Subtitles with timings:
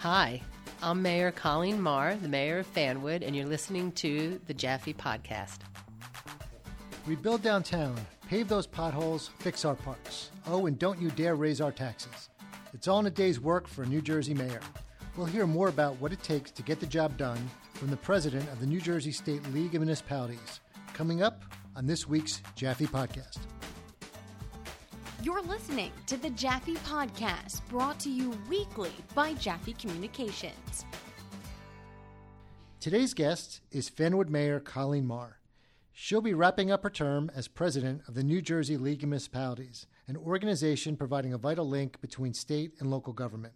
[0.00, 0.40] Hi,
[0.82, 5.58] I'm Mayor Colleen Mahr, the mayor of Fanwood, and you're listening to the Jaffe Podcast.
[7.04, 7.94] Rebuild downtown,
[8.26, 10.30] pave those potholes, fix our parks.
[10.46, 12.30] Oh, and don't you dare raise our taxes.
[12.72, 14.62] It's all in a day's work for a New Jersey mayor.
[15.18, 18.50] We'll hear more about what it takes to get the job done from the president
[18.50, 20.60] of the New Jersey State League of Municipalities.
[20.94, 21.44] Coming up
[21.76, 23.36] on this week's Jaffe Podcast.
[25.22, 30.86] You're listening to the Jaffe Podcast, brought to you weekly by Jaffe Communications.
[32.80, 35.36] Today's guest is Fanwood Mayor Colleen Mahr.
[35.92, 39.86] She'll be wrapping up her term as president of the New Jersey League of Municipalities,
[40.06, 43.52] an organization providing a vital link between state and local government.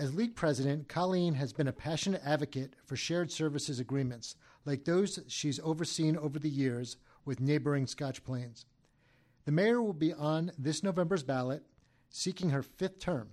[0.00, 5.20] As league president, Colleen has been a passionate advocate for shared services agreements like those
[5.28, 8.66] she's overseen over the years with neighboring Scotch Plains.
[9.46, 11.62] The mayor will be on this November's ballot,
[12.10, 13.28] seeking her fifth term.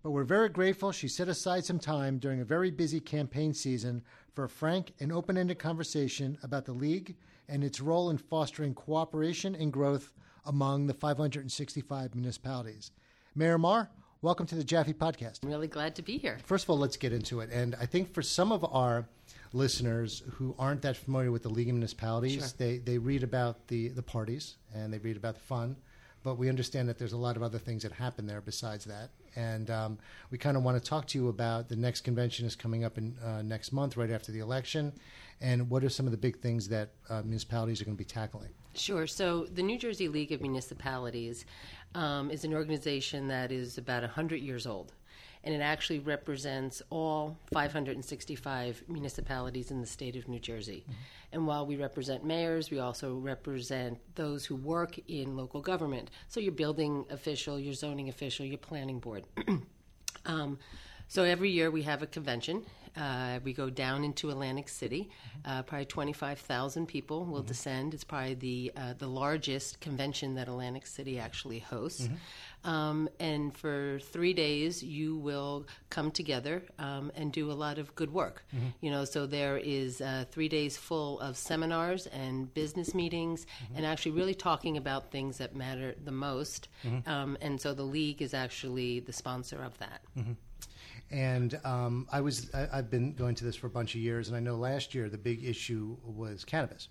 [0.00, 4.04] But we're very grateful she set aside some time during a very busy campaign season
[4.34, 7.16] for a frank and open ended conversation about the League
[7.48, 10.12] and its role in fostering cooperation and growth
[10.46, 12.92] among the 565 municipalities.
[13.34, 15.40] Mayor Mahr, welcome to the Jaffe Podcast.
[15.42, 16.38] I'm really glad to be here.
[16.44, 17.50] First of all, let's get into it.
[17.50, 19.08] And I think for some of our
[19.52, 22.48] listeners who aren't that familiar with the League of Municipalities, Sure.
[22.58, 25.76] they, they read about the, the parties and they read about the fun,
[26.22, 29.10] but we understand that there's a lot of other things that happen there besides that.
[29.34, 29.98] And um,
[30.30, 32.98] we kind of want to talk to you about the next convention is coming up
[32.98, 34.92] in uh, next month, right after the election,
[35.40, 38.04] and what are some of the big things that uh, municipalities are going to be
[38.04, 38.50] tackling?
[38.74, 39.06] Sure.
[39.06, 41.44] So, the New Jersey League of Municipalities
[41.94, 44.92] um, is an organization that is about 100 years old,
[45.44, 50.84] and it actually represents all 565 municipalities in the state of New Jersey.
[51.32, 56.10] And while we represent mayors, we also represent those who work in local government.
[56.28, 59.24] So, your building official, your zoning official, your planning board.
[60.24, 60.58] Um,
[61.08, 62.64] so every year we have a convention.
[62.96, 65.10] Uh, we go down into Atlantic City.
[65.44, 67.94] Uh, probably 25,000 people will descend.
[67.94, 72.08] It's probably the uh, the largest convention that Atlantic City actually hosts.
[72.64, 77.92] Um, and for three days, you will come together um, and do a lot of
[77.96, 78.44] good work.
[78.80, 83.84] You know, so there is uh, three days full of seminars and business meetings, and
[83.84, 86.68] actually really talking about things that matter the most.
[87.06, 90.02] Um, and so the league is actually the sponsor of that.
[91.12, 94.28] And um, I was I, I've been going to this for a bunch of years,
[94.28, 96.88] and I know last year the big issue was cannabis.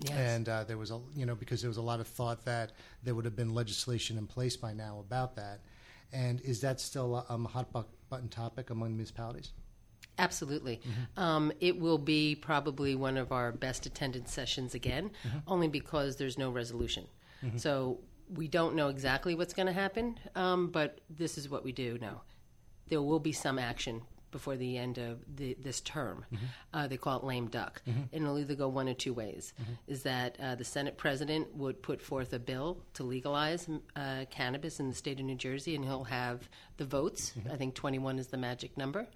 [0.00, 0.16] Yes.
[0.16, 2.72] And uh, there was a you know because there was a lot of thought that
[3.02, 5.60] there would have been legislation in place by now about that.
[6.12, 9.52] And is that still um, a hot bu- button topic among municipalities?
[10.18, 10.80] Absolutely.
[11.16, 15.12] Um, it will be probably one of our best attended sessions again,
[15.46, 17.06] only because there's no resolution.
[17.56, 18.00] So
[18.34, 21.96] we don't know exactly what's going to happen, um, but this is what we do
[22.00, 22.20] know.
[22.90, 26.24] There will be some action before the end of the, this term.
[26.72, 27.82] Uh, they call it lame duck.
[28.12, 29.54] And it'll either go one or two ways.
[29.88, 34.78] Is that uh, the Senate president would put forth a bill to legalize uh, cannabis
[34.78, 36.48] in the state of New Jersey, and he'll have
[36.80, 37.32] the votes.
[37.52, 39.06] I think 21 is the magic number.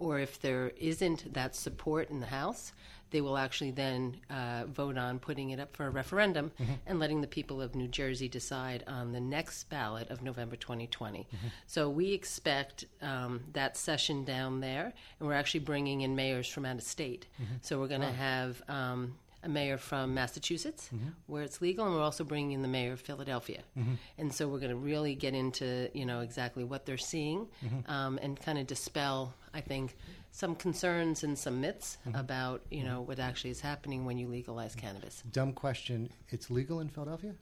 [0.00, 2.72] Or if there isn't that support in the House,
[3.10, 6.50] they will actually then uh, vote on putting it up for a referendum
[6.86, 11.28] and letting the people of New Jersey decide on the next ballot of November 2020.
[11.68, 16.64] So we expect um, that session down there, and we're actually bringing in mayors from
[16.66, 17.26] out of state.
[17.60, 18.62] So we're going to have.
[18.68, 21.08] Um, a mayor from Massachusetts, mm-hmm.
[21.26, 23.94] where it's legal, and we're also bringing in the mayor of Philadelphia, mm-hmm.
[24.18, 27.90] and so we're going to really get into you know exactly what they're seeing, mm-hmm.
[27.90, 29.96] um, and kind of dispel, I think,
[30.30, 34.74] some concerns and some myths about you know what actually is happening when you legalize
[34.74, 35.22] cannabis.
[35.32, 36.10] Dumb question.
[36.28, 37.34] It's legal in Philadelphia.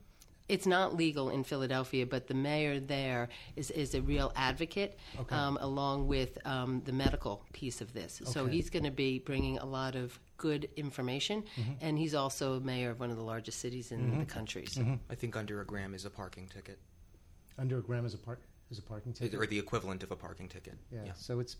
[0.51, 5.33] It's not legal in Philadelphia, but the mayor there is, is a real advocate, Okay.
[5.33, 8.21] um, along with um, the medical piece of this.
[8.25, 11.43] So he's going to be bringing a lot of good information,
[11.79, 14.65] and he's also mayor of one of the largest cities in the country.
[14.65, 14.99] So.
[15.09, 16.79] I think under a gram is a parking ticket,
[17.57, 19.39] Under a gram is a park is a parking ticket.
[19.39, 20.75] or the equivalent of a parking ticket.
[20.91, 20.99] yeah.
[21.07, 21.11] yeah.
[21.15, 21.55] So it's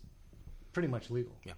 [0.74, 1.34] pretty much legal.
[1.44, 1.52] Yeah.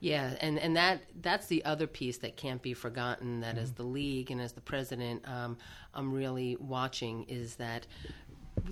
[0.00, 3.40] Yeah, and, and that that's the other piece that can't be forgotten.
[3.40, 5.58] That as the league and as the president, um,
[5.94, 7.86] I'm really watching is that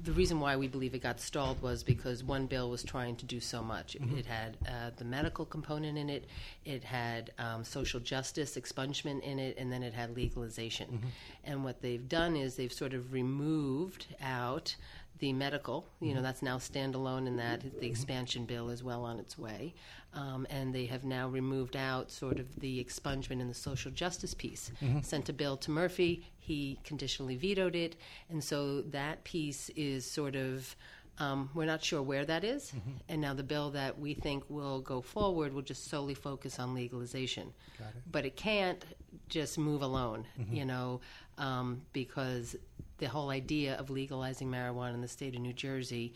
[0.05, 3.27] the reason why we believe it got stalled was because one bill was trying to
[3.27, 3.95] do so much.
[3.97, 6.27] It, it had uh, the medical component in it,
[6.65, 11.01] it had um, social justice expungement in it, and then it had legalization.
[11.45, 14.77] And what they've done is they've sort of removed out
[15.21, 19.19] the medical, you know, that's now standalone, and that the expansion bill is well on
[19.21, 19.75] its way.
[20.13, 24.35] Um, and they have now removed out sort of the expungement and the social justice
[24.35, 24.73] piece.
[25.03, 27.97] Sent a bill to Murphy, he conditionally vetoed it,
[28.29, 30.75] and so that piece is sort of
[31.19, 32.73] Um, we're not sure where that is.
[33.11, 36.75] and now the bill that we think will go forward will just solely focus on
[36.75, 37.53] legalization.
[37.79, 38.03] Got it.
[38.11, 38.83] But it can't
[39.29, 41.01] just move alone, you know,
[41.37, 42.57] um, because
[43.01, 46.13] the whole idea of legalizing marijuana in the state of New Jersey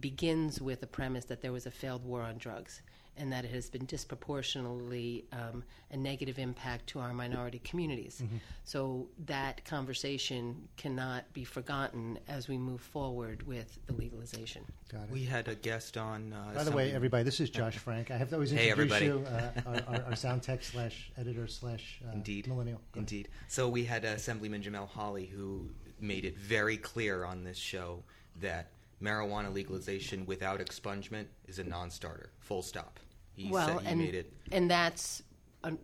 [0.00, 2.82] begins with the premise that there was a failed war on drugs
[3.18, 8.22] and that it has been disproportionately um, a negative impact to our minority communities.
[8.64, 14.64] So that conversation cannot be forgotten as we move forward with the legalization.
[14.90, 15.10] Got it.
[15.10, 16.32] We had a guest on.
[16.32, 18.10] Uh, By the way, everybody, this is Josh Frank.
[18.10, 19.06] I have to always Hey, introduce everybody.
[19.06, 19.50] you, uh,
[19.90, 22.46] our, our, our sound tech slash editor slash uh, Indeed.
[22.46, 22.78] millennial.
[22.92, 23.12] Go ahead.
[23.12, 23.28] Indeed.
[23.48, 25.68] So we had Assemblyman Jamel Holley who
[26.02, 28.02] made it very clear on this show
[28.40, 28.70] that
[29.02, 32.30] marijuana legalization without expungement is a non-starter.
[32.40, 32.98] Full stop.
[33.34, 34.32] He well, said he and made it.
[34.50, 35.22] and that's
[35.64, 35.78] un-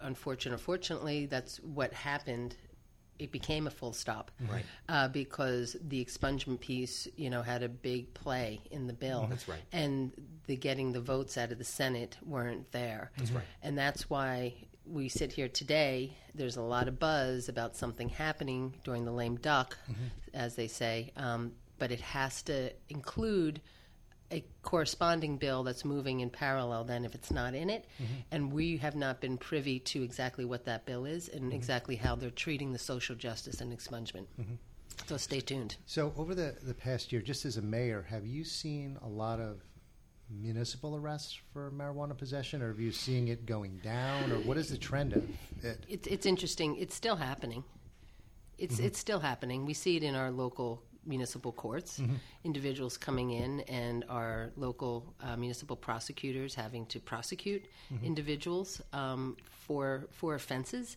[0.00, 0.58] unfortunate.
[0.60, 2.54] Fortunately, that's what happened.
[3.18, 4.64] It became a full stop, Right.
[4.88, 9.26] Uh, because the expungement piece, you know, had a big play in the bill.
[9.28, 9.60] That's right.
[9.72, 10.12] And
[10.46, 13.12] the getting the votes out of the Senate weren't there.
[13.18, 13.44] That's right.
[13.62, 14.54] And that's why
[14.92, 16.16] we sit here today.
[16.34, 20.04] There's a lot of buzz about something happening during the lame duck, mm-hmm.
[20.34, 21.12] as they say.
[21.16, 23.60] Um, but it has to include
[24.30, 27.86] a corresponding bill that's moving in parallel then if it's not in it.
[27.94, 28.14] Mm-hmm.
[28.30, 31.52] And we have not been privy to exactly what that bill is and mm-hmm.
[31.52, 34.26] exactly how they're treating the social justice and expungement.
[35.06, 35.76] So stay tuned.
[35.86, 39.40] So, over the, the past year, just as a mayor, have you seen a lot
[39.40, 39.62] of
[40.40, 44.68] municipal arrests for marijuana possession, or have you seeing it going down, or what is
[44.68, 45.24] the trend of
[45.62, 45.84] it?
[45.88, 46.76] it's, it's interesting.
[46.76, 47.64] It's still happening.
[48.58, 49.66] It's, it's still happening.
[49.66, 52.00] We see it in our local municipal courts.
[52.44, 57.64] Individuals coming in and our local uh, municipal prosecutors having to prosecute
[58.04, 59.36] individuals um,
[59.66, 60.96] for for offenses.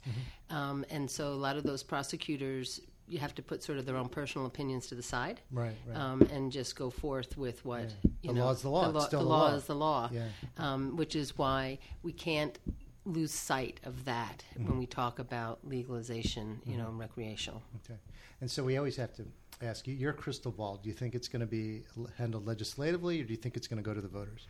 [0.50, 3.98] Um, and so a lot of those prosecutors you have to put sort of their
[3.98, 5.98] own personal opinions to the side Right, right.
[5.98, 7.90] um, and just go forth with what Yeah.
[8.22, 8.92] you The know, law is the law.
[8.92, 9.56] The It's still the the law law.
[9.56, 10.10] is the law.
[10.12, 10.28] Yeah.
[10.58, 12.58] Um, which is why we can't
[13.06, 14.68] lose sight of that Mm-hmm.
[14.70, 17.62] when we talk about legalization, you know, and recreational.
[17.84, 18.00] Okay.
[18.42, 19.26] And so we always have to
[19.62, 20.78] ask you your crystal ball.
[20.82, 21.84] Do you think it's going to be
[22.18, 24.48] handled legislatively, or do you think it's going to go to the voters?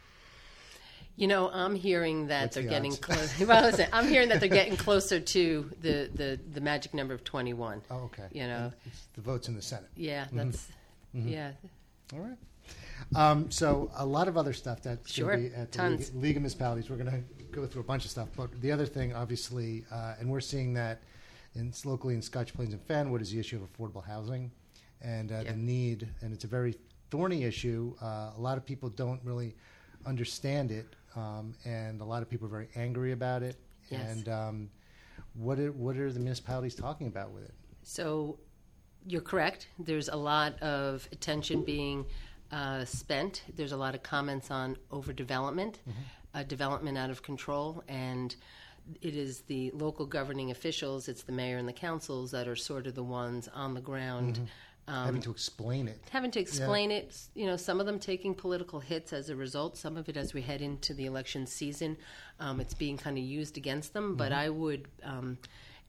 [1.18, 3.00] You know, I'm hearing that What's they're the getting odds?
[3.00, 3.40] close.
[3.48, 7.24] well, listen, I'm hearing that they're getting closer to the, the, the magic number of
[7.24, 7.82] 21.
[7.90, 8.24] Oh, okay.
[8.34, 9.90] You know, And it's the votes in the Senate.
[9.96, 10.38] yeah, Mm-hmm.
[10.38, 10.68] that's
[11.14, 11.52] yeah.
[12.14, 12.38] All right.
[13.16, 15.30] Um, so a lot of other stuff that's Sure.
[15.32, 16.12] going to be at the Tons.
[16.14, 16.90] League, League of Municipalities.
[16.90, 20.16] We're going to go through a bunch of stuff, but the other thing, obviously, uh,
[20.20, 21.02] and we're seeing that
[21.56, 24.52] in locally in Scotch Plains and Fanwood is the issue of affordable housing
[25.02, 25.52] and uh, Yeah.
[25.52, 26.76] the need, and it's a very
[27.12, 27.96] thorny issue.
[28.02, 29.56] Uh, a lot of people don't really
[30.06, 33.56] understand it, um, and a lot of people are very angry about it.
[33.90, 34.02] Yes.
[34.12, 34.70] And um,
[35.34, 37.54] what are, what are the municipalities talking about with it?
[37.84, 38.40] So
[39.06, 39.68] you're correct.
[39.80, 42.06] There's a lot of attention being
[42.52, 43.44] uh, spent.
[43.56, 45.76] There's a lot of comments on overdevelopment,
[46.34, 48.36] uh, development out of control, and
[49.02, 52.88] it is the local governing officials, it's the mayor and the councils that are sort
[52.88, 54.40] of the ones on the ground.
[54.88, 56.00] Um, Having to explain it.
[56.12, 59.78] having to explain it, you know, some of them taking political hits as a result.
[59.78, 61.98] Some of it, as we head into the election season,
[62.40, 64.16] um, it's being kind of used against them.
[64.16, 65.40] But I would um,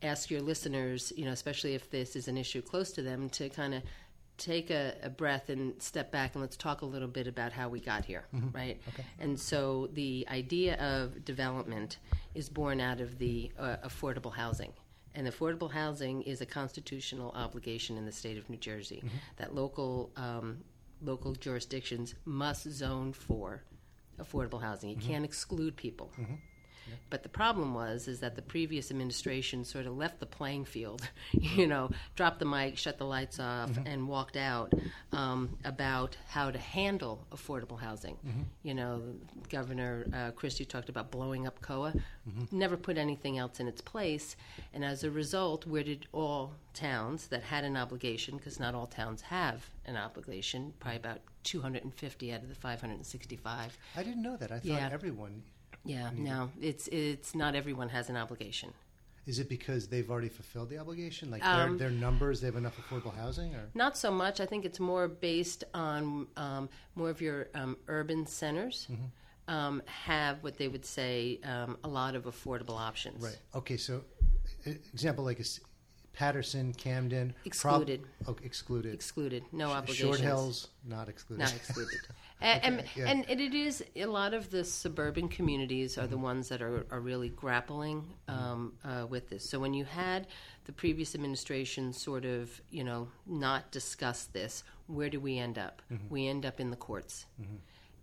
[0.03, 3.51] ask your listeners, you know, especially if this is an issue close to them, to
[3.51, 3.83] kind of
[4.39, 7.69] take a, a breath and step back and let's talk a little bit about how
[7.71, 8.79] we got here, right?
[9.19, 11.99] And so the idea of development
[12.35, 14.73] is born out of the uh, affordable housing.
[15.16, 19.16] And affordable housing is a constitutional obligation in the state of New Jersey mm-hmm.
[19.37, 20.58] that local um,
[21.02, 23.62] local jurisdictions must zone for
[24.20, 24.90] affordable housing.
[24.90, 25.08] You mm-hmm.
[25.08, 26.12] can't exclude people.
[26.20, 26.35] Mm-hmm.
[27.11, 31.09] But the problem was is that the previous administration sort of left the playing field,
[31.33, 34.73] you know, dropped the mic, shut the lights off, and walked out
[35.12, 38.16] um, about how to handle affordable housing.
[38.62, 39.02] You know,
[39.49, 41.95] Governor uh, Christie talked about blowing up COA,
[42.50, 44.37] never put anything else in its place,
[44.75, 48.87] and as a result, where did all towns that had an obligation, because not all
[48.87, 53.78] towns have an obligation, probably about 250 out of the 565.
[53.97, 54.50] I didn't know that.
[54.50, 54.88] I thought Yeah.
[54.93, 55.43] everyone
[55.87, 58.73] Yeah, no, it's it's not everyone has an obligation.
[59.26, 61.31] Is it because they've already fulfilled the obligation?
[61.33, 64.40] Like Um, their, their numbers, they have enough affordable housing, or Not so much.
[64.40, 68.87] I think it's more based on um, more of your um, urban centers
[69.49, 73.23] um, have what they would say um, a lot of affordable options.
[73.23, 73.38] right?
[73.55, 74.02] Okay, so
[74.64, 75.61] example like is
[76.16, 78.02] Paterson, Camden, Excluded.
[78.26, 78.94] oh, excluded.
[78.94, 80.16] Excluded, no obligations.
[80.16, 81.42] Short Hills, not excluded.
[81.42, 82.00] Not excluded.
[82.40, 83.04] and, and, yeah.
[83.08, 87.00] and it is a lot of the suburban communities are the ones that are, are
[87.00, 89.49] really grappling um, uh, with this.
[89.49, 90.26] So when you had
[90.64, 95.82] the previous administration sort of, you know, not discuss this, where do we end up?
[96.08, 97.26] We end up in the courts.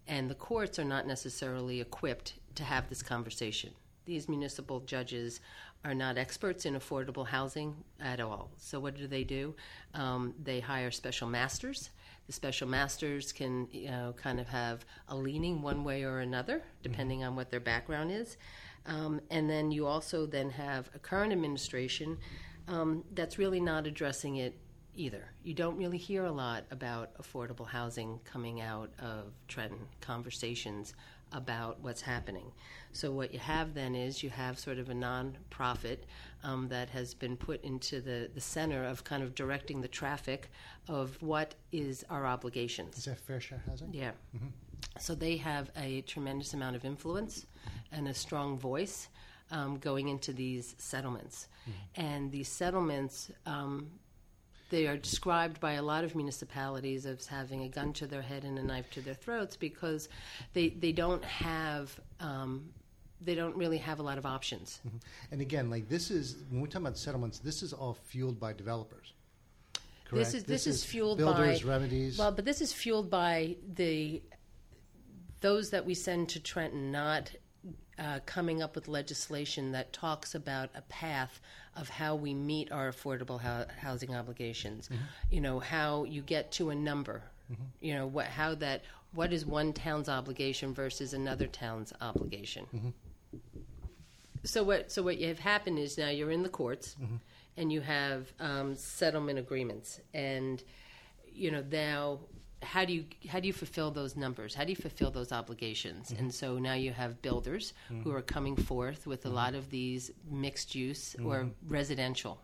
[0.08, 3.72] And the courts are not necessarily equipped to have this conversation.
[4.05, 5.39] These municipal judges
[5.86, 8.52] are not experts in affordable housing at all.
[8.58, 9.56] So, what do they do?
[9.94, 11.90] Um, they hire special masters.
[12.28, 16.63] The special masters can, you know, kind of have a leaning one way or another,
[16.82, 18.38] depending on what their background is.
[18.86, 22.18] Um, and then you also then have a current administration
[22.68, 24.58] um, that's really not addressing it
[24.96, 25.32] either.
[25.44, 30.94] You don't really hear a lot about affordable housing coming out of Trenton conversations
[31.34, 32.52] about what's happening.
[32.92, 36.06] So what you have then is you have sort of a non-profit
[36.44, 40.50] um, that has been put into the, the center of kind of directing the traffic
[40.88, 42.98] of what is our obligations.
[42.98, 43.94] Is that fair share housing?
[43.94, 44.12] Yeah.
[45.00, 47.46] So they have a tremendous amount of influence
[47.92, 49.08] and a strong voice
[49.52, 51.48] um, going into these settlements.
[51.96, 53.88] And these settlements, um,
[54.70, 58.43] they are described by a lot of municipalities as having a gun to their head
[58.43, 60.10] and a knife to their throats because
[60.53, 62.00] they, they don't have.
[62.20, 62.70] Um,
[63.25, 64.82] they don't really have a lot of options.
[65.32, 68.51] And again, like this is when we talk about settlements, this is all fueled by
[68.51, 69.13] developers.
[70.12, 70.34] This Correct?
[70.36, 72.17] is this, is, fueled builders, by remedies.
[72.17, 74.22] Well, but this is fueled by the
[75.39, 77.32] those that we send to Trenton not
[78.00, 81.39] uh, coming up with legislation that talks about a path
[81.75, 84.88] of how we meet our affordable hou- housing obligations.
[84.88, 85.03] Mm-hmm.
[85.32, 87.24] You know how you get to a number.
[87.51, 87.63] Mm-hmm.
[87.82, 92.65] You know what how that what is one town's obligation versus another town's obligation.
[92.74, 92.89] Mm-hmm.
[94.44, 96.96] So what so what you have happened is now you're in the courts,
[97.58, 100.62] and you have um, settlement agreements, and
[101.32, 102.20] you know now
[102.63, 104.55] how do you how do you fulfill those numbers?
[104.55, 106.10] How do you fulfill those obligations?
[106.10, 106.24] Mm-hmm.
[106.24, 108.12] And so now you have builders who mm-hmm.
[108.12, 109.36] are coming forth with a mm-hmm.
[109.36, 112.41] lot of these mixed use or residential,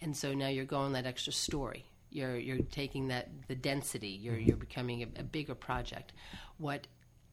[0.00, 1.84] and so now you're going that extra story.
[2.10, 4.08] You're you're taking that the density.
[4.08, 6.12] You're you're becoming a, a bigger project.
[6.58, 6.86] What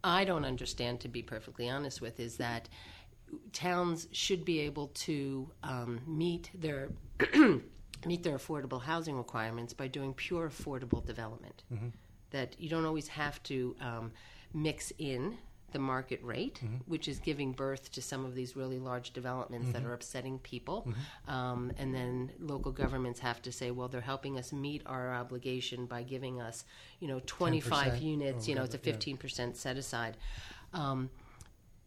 [0.04, 2.70] I don't understand, to be perfectly honest with, is that
[3.54, 6.90] towns should be able to um, meet their
[8.06, 11.64] meet their affordable housing requirements by doing pure affordable development.
[12.32, 14.12] That you don't always have to um,
[14.54, 15.38] mix in
[15.74, 19.84] the market rate, which is giving birth to some of these really large developments that
[19.84, 20.88] are upsetting people.
[21.28, 25.86] Um, and then local governments have to say, well, they're helping us meet our obligation
[25.86, 26.64] by giving us,
[27.02, 30.16] you know, 25 10% units, you know, it's a 15% set aside.
[30.74, 31.10] Um,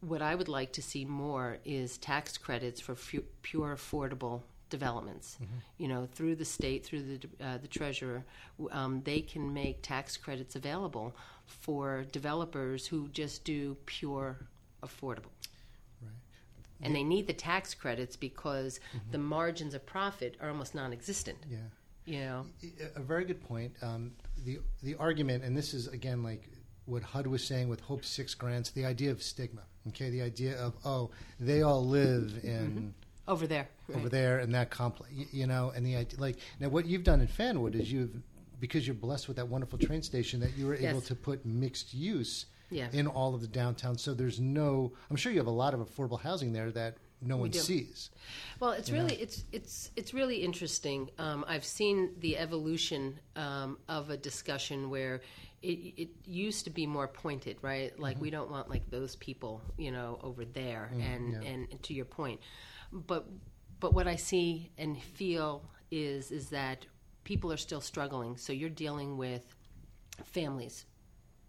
[0.02, 5.38] what I would like to see more is tax credits for fu- pure affordable developments.
[5.78, 8.24] You know, through the state, through the uh, the treasurer,
[8.70, 11.14] um, they can make tax credits available
[11.46, 14.38] for developers who just do pure
[14.82, 15.32] affordable.
[16.82, 21.36] And they need the tax credits because the margins of profit are almost non-existent.
[21.50, 21.58] yeah.
[22.06, 22.46] You know,
[22.96, 23.72] a very good point.
[23.82, 24.12] Um,
[24.46, 26.48] the the argument, and this is again like
[26.86, 29.60] what HUD was saying with Hope Six grants, the idea of stigma.
[29.88, 32.94] Okay, the idea of oh, they all live in
[33.30, 33.68] over there.
[33.94, 37.20] over there in that complex, you know, and the idea like now what you've done
[37.20, 38.14] in Fanwood is you've
[38.58, 41.94] because you're blessed with that wonderful train station that you were able to put mixed
[41.94, 42.88] use Yeah.
[42.92, 43.96] in all of the downtown.
[43.96, 47.36] So there's no, I'm sure you have a lot of affordable housing there that no
[47.38, 47.58] one do.
[47.58, 48.10] sees.
[48.60, 51.10] Well, it's really it's it's it's really interesting.
[51.18, 55.20] Um, I've seen the evolution um, of a discussion where
[55.62, 57.98] it, it used to be more pointed, right?
[57.98, 60.90] Like we don't want like those people, you know, over there.
[60.98, 61.48] and, yeah.
[61.50, 62.40] and to your point,
[62.92, 63.26] but
[63.78, 66.86] but what I see and feel is is that
[67.24, 68.36] people are still struggling.
[68.36, 69.42] So you're dealing with
[70.24, 70.86] families.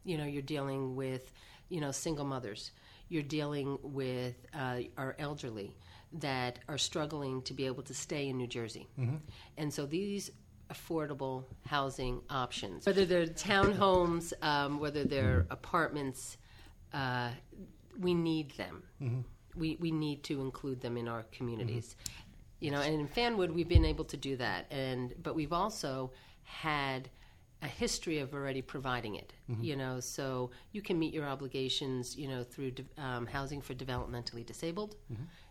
[0.03, 1.31] You know you're dealing with
[1.69, 2.71] you know single mothers.
[3.09, 5.75] You're dealing with uh, our elderly
[6.13, 8.87] that are struggling to be able to stay in new jersey.
[9.57, 10.31] And so these
[10.69, 16.37] affordable housing options whether they're townhomes um, whether they're apartments
[16.93, 17.29] uh,
[17.99, 18.83] we need them
[19.55, 21.95] we, we need to include them in our communities.
[22.59, 26.11] You know and in fanwood we've been able to do that and but we've also
[26.43, 27.09] had
[27.63, 32.27] a history of already providing it you know so you can meet your obligations you
[32.27, 34.95] know through de- um, housing for developmentally disabled.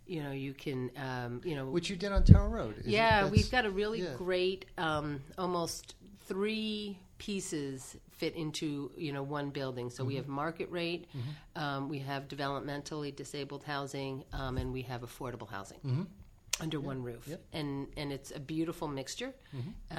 [0.07, 2.75] You know you can um, you know Which you did on Tower Road.
[2.85, 4.15] Yeah, we've got a really yeah.
[4.17, 5.95] great, um, almost
[6.27, 8.69] three pieces fit into
[9.07, 9.89] you know one building.
[9.91, 10.17] So we Mm-hmm.
[10.23, 11.03] have market rate,
[11.63, 15.81] um, we have developmentally disabled housing, um, and we have affordable housing.
[15.87, 16.03] Mm-hmm.
[16.67, 17.41] under one roof, Yep.
[17.61, 19.33] and and it's a beautiful mixture,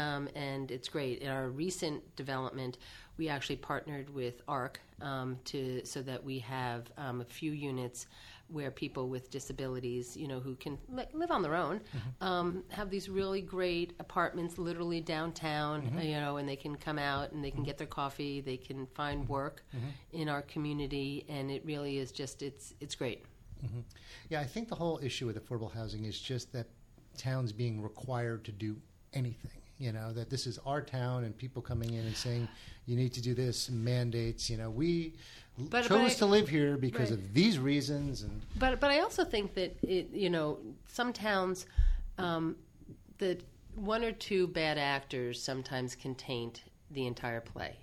[0.03, 1.15] um, and it's great.
[1.25, 2.73] In our recent development,
[3.17, 5.61] we actually partnered with ARC um, to
[5.93, 8.05] so that we have um, a few units
[8.51, 11.81] where people with disabilities, you know, who can li- live on their own,
[12.19, 16.99] um, have these really great apartments, literally downtown, uh, you know, and they can come
[16.99, 19.63] out and they can get their coffee, they can find work
[20.11, 23.23] in our community, and it really is just it's it's great.
[24.29, 26.67] Yeah, I think the whole issue with affordable housing is just that
[27.17, 28.75] towns being required to do
[29.13, 29.60] anything.
[29.81, 32.47] You know, that this is our town and people coming in and saying,
[32.85, 34.47] you need to do this, mandates.
[34.47, 35.15] You know, we
[35.57, 37.19] But- but chose I- to live here because Right.
[37.19, 38.21] of these reasons.
[38.21, 41.65] And But but I also think that it you know some towns
[42.19, 42.57] um,
[43.17, 43.41] that
[43.75, 47.77] one or two bad actors sometimes can taint the entire play.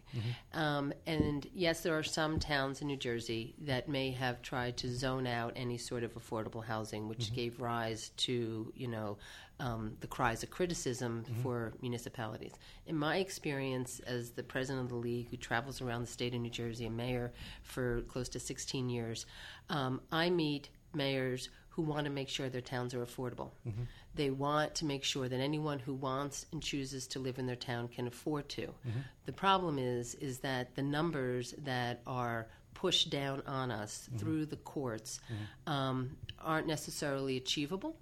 [0.53, 4.89] Um, and yes, there are some towns in New Jersey that may have tried to
[4.95, 9.19] zone out any sort of affordable housing, which gave rise to you know
[9.61, 12.53] um, the cries of criticism for municipalities.
[12.87, 16.41] In my experience as the president of the league, who travels around the state of
[16.41, 19.27] New Jersey, a mayor for close to 16 years,
[19.71, 23.51] um, I meet mayors who want to make sure their towns are affordable.
[24.15, 27.55] They want to make sure that anyone who wants and chooses to live in their
[27.57, 28.75] town can afford to.
[29.27, 34.57] The problem is is that the numbers that are pushed down on us through the
[34.57, 35.21] courts
[35.67, 37.97] um, aren't necessarily achievable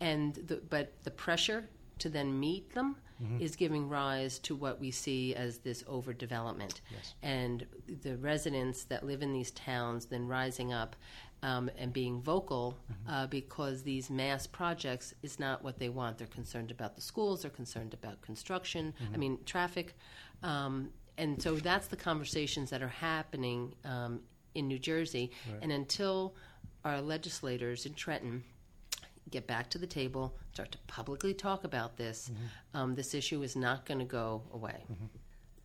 [0.00, 2.96] and the, but the pressure to then meet them
[3.40, 6.80] is giving rise to what we see as this overdevelopment.
[7.20, 7.66] And
[8.02, 10.94] the residents that live in these towns then rising up
[11.42, 12.78] um, and being vocal
[13.08, 16.18] uh, because these mass projects is not what they want.
[16.18, 17.42] They're concerned about the schools.
[17.42, 18.94] They're concerned about construction.
[19.12, 19.96] I mean traffic.
[20.44, 24.20] Um, and so that's the conversations that are happening um,
[24.54, 25.32] in new jersey.
[25.60, 26.36] And until
[26.84, 28.44] our legislators in trenton
[29.28, 32.30] get back to the table, start to publicly talk about this,
[32.74, 34.84] um, this issue is not going to go away.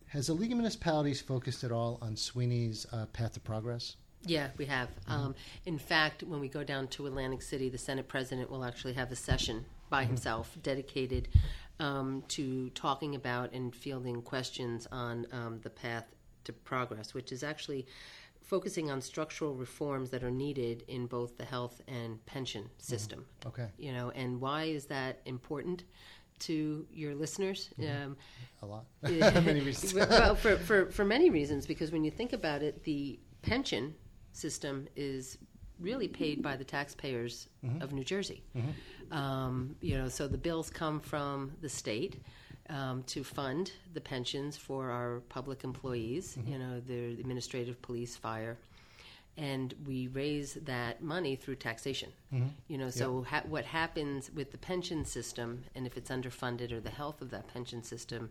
[0.08, 3.96] has the League of Municipalities focused at all on Sweeney's uh, path to progress?
[4.26, 4.88] Yeah, we have.
[5.06, 5.34] Um,
[5.66, 9.12] in fact, when we go down to Atlantic City, the Senate president will actually have
[9.12, 11.28] a session by himself dedicated
[11.78, 16.06] um, to talking about and fielding questions on um, the path
[16.44, 17.86] to progress, which is actually
[18.54, 23.26] focusing on structural reforms that are needed in both the health and pension system.
[23.44, 25.82] Okay, You know, and why is that important
[26.40, 27.70] to your listeners?
[27.80, 28.16] Um,
[28.62, 28.84] a lot.
[29.02, 29.92] Many reasons.
[29.92, 33.92] well, for, for, for many reasons, because when you think about it, the pension
[34.30, 35.36] system is
[35.80, 37.48] really paid by the taxpayers
[37.80, 38.44] of New Jersey.
[39.10, 42.22] Um, you know, so the bills come from the state
[42.70, 46.36] um, to fund the pensions for our public employees.
[46.46, 48.56] You know, the administrative, police, fire.
[49.36, 52.10] And we raise that money through taxation.
[52.68, 56.80] You know, so ha- what happens with the pension system, and if it's underfunded or
[56.80, 58.30] the health of that pension system,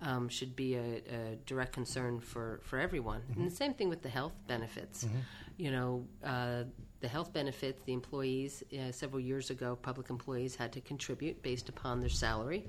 [0.00, 3.22] um, should be a, a direct concern for, for everyone.
[3.36, 5.06] And the same thing with the health benefits.
[5.56, 6.64] You know, uh,
[7.04, 11.68] the health benefits, the employees, uh, several years ago, public employees had to contribute based
[11.68, 12.64] upon their salary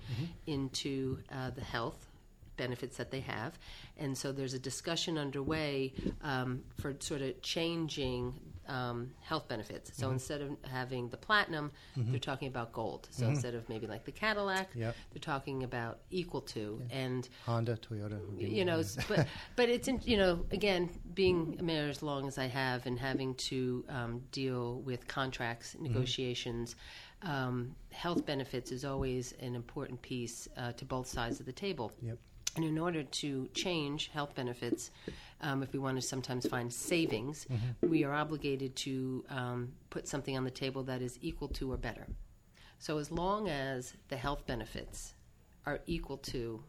[0.46, 2.10] into uh, the health
[2.58, 3.58] benefits that they have.
[3.98, 9.92] And so there's a discussion underway um, for sort of changing um, health benefits.
[9.96, 13.08] So instead of having the platinum, they're talking about gold.
[13.12, 14.96] So instead of maybe like the Cadillac, Yep.
[15.14, 16.82] they're talking about equal to.
[16.90, 18.20] And Honda, Toyota.
[18.40, 22.38] you know, but but it's in, you know again being a mayor as long as
[22.40, 26.76] I have and having to um, deal with contracts negotiations.
[27.22, 31.92] Um, health benefits is always an important piece uh, to both sides of the table.
[32.02, 32.18] Yep.
[32.56, 34.92] And in order to change health benefits,
[35.42, 37.48] um, if we want to sometimes find savings,
[37.82, 41.78] we are obligated to um, put something on the table that is equal to or
[41.78, 42.08] better.
[42.80, 45.14] So as long as the health benefits
[45.66, 46.64] are equal to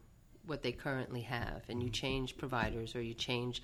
[0.45, 3.63] what they currently have, and you change providers or you change,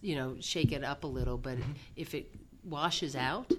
[0.00, 1.58] you know, shake it up a little, but
[1.96, 3.52] if it washes out,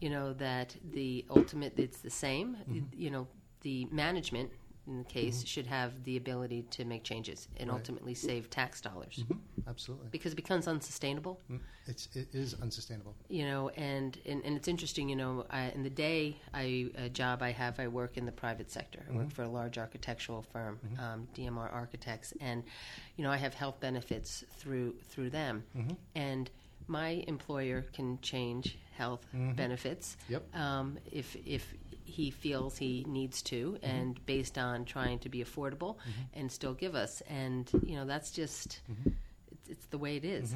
[0.00, 2.56] you know, that the ultimate, it's the same,
[2.96, 3.26] you know,
[3.62, 4.50] the management
[4.86, 5.46] in the case mm-hmm.
[5.46, 9.20] should have the ability to make changes and ultimately save tax dollars.
[9.22, 9.68] Mm-hmm.
[9.68, 10.08] Absolutely.
[10.10, 11.40] because it becomes unsustainable.
[11.50, 11.62] Mm-hmm.
[11.86, 13.14] It's, it is unsustainable.
[13.28, 17.08] you know and, and, and it's interesting you know I, in the day I, a
[17.08, 19.04] job I have I work in the private sector.
[19.08, 22.32] I work for a large architectural firm um, DMR Architects.
[22.40, 22.62] And
[23.16, 25.64] you know I have health benefits through through them.
[26.14, 26.50] And
[26.88, 30.56] my employer can change health benefits Yep.
[30.56, 31.74] um, if if
[32.12, 33.84] he feels he needs to mm-hmm.
[33.90, 36.22] and based on trying to be affordable mm-hmm.
[36.34, 39.10] and still give us and you know that's just mm-hmm.
[39.50, 40.54] it's, it's the way it is.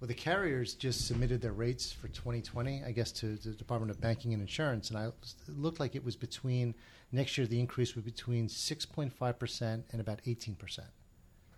[0.00, 4.00] Well, the carriers just submitted their rates for 2020, I guess, to the Department of
[4.00, 5.14] Banking and Insurance, and I, it
[5.56, 6.74] looked like it was between
[7.12, 7.46] next year.
[7.46, 10.88] The increase was between 6.5 percent and about 18 percent.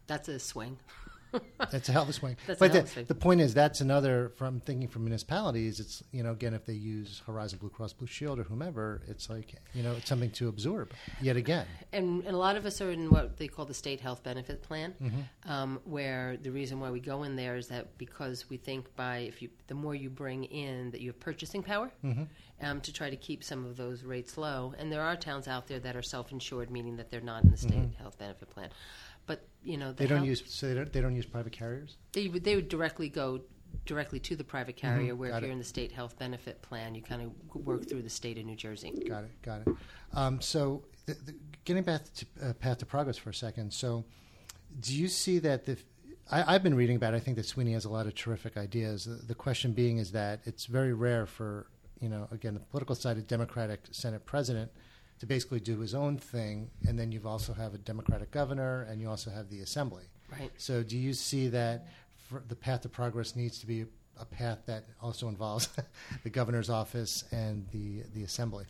[0.07, 0.77] That's a swing.
[1.71, 2.37] That's a hell of a swing.
[2.47, 3.05] That's but the, swing.
[3.07, 5.81] the point is, that's another from thinking from municipalities.
[5.81, 9.29] It's you know again, if they use Horizon Blue Cross Blue Shield or whomever, it's
[9.31, 11.67] like you know it's something to absorb yet again.
[11.93, 14.63] And, and a lot of us are in what they call the state health benefit
[14.63, 15.51] plan, Mm-hmm.
[15.51, 19.19] um, where the reason why we go in there is that because we think by
[19.19, 22.25] if you the more you bring in that you have purchasing power Mm-hmm.
[22.63, 24.75] um, to try to keep some of those rates low.
[24.79, 27.57] And there are towns out there that are self-insured, meaning that they're not in the
[27.57, 28.69] state health benefit plan.
[29.27, 30.03] But you know the Mm-hmm.
[30.03, 31.97] They don't health- use so they don't, they don't use private carriers.
[32.13, 33.41] they would they would directly go
[33.87, 35.15] directly to the private carrier.
[35.15, 35.35] Where Mm-hmm.
[35.35, 35.47] Got if it.
[35.47, 38.45] you're in the state health benefit plan, you kind of work through the state of
[38.45, 38.91] New Jersey.
[39.09, 39.43] Got it.
[39.43, 39.69] Got it.
[40.13, 41.35] Um, so, the, the,
[41.65, 43.73] getting back to uh, path to progress for a second.
[43.73, 44.05] So,
[44.81, 45.77] do you see that the
[46.31, 47.13] I, I've been reading about.
[47.15, 47.19] It.
[47.19, 49.05] I think that Sweeney has a lot of terrific ideas.
[49.05, 51.67] The, the question being is that it's very rare for
[52.01, 54.71] you know again the political side, of Democratic Senate president
[55.25, 59.01] to basically do his own thing, and then you've also have a Democratic governor, and
[59.01, 60.05] you also have the Assembly.
[60.31, 60.51] Right.
[60.59, 61.87] So, do you see that
[62.49, 63.87] the path to progress needs to be
[64.21, 65.69] a path that also involves
[66.25, 68.67] the governor's office and the the Assembly?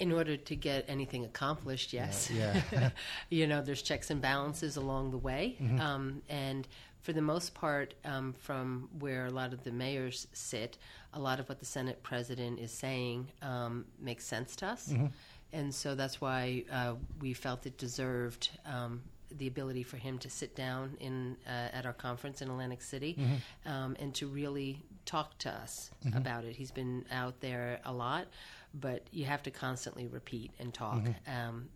[0.00, 2.28] In order to get anything accomplished, yes.
[2.30, 2.60] Yeah.
[2.72, 2.90] yeah.
[3.30, 5.56] you know, there's checks and balances along the way.
[5.60, 5.80] Mm-hmm.
[5.80, 6.66] Um, and
[7.02, 10.78] for the most part, um, from where a lot of the mayors sit,
[11.14, 14.88] a lot of what the Senate president is saying um, makes sense to us.
[14.88, 15.06] Mm-hmm.
[15.52, 20.30] And so that's why uh, we felt it deserved um, the ability for him to
[20.30, 23.70] sit down in uh, at our conference in Atlantic City Mm-hmm.
[23.70, 26.54] um, and to really talk to us about it.
[26.56, 28.26] He's been out there a lot,
[28.74, 31.00] but you have to constantly repeat and talk.
[31.26, 31.68] Um,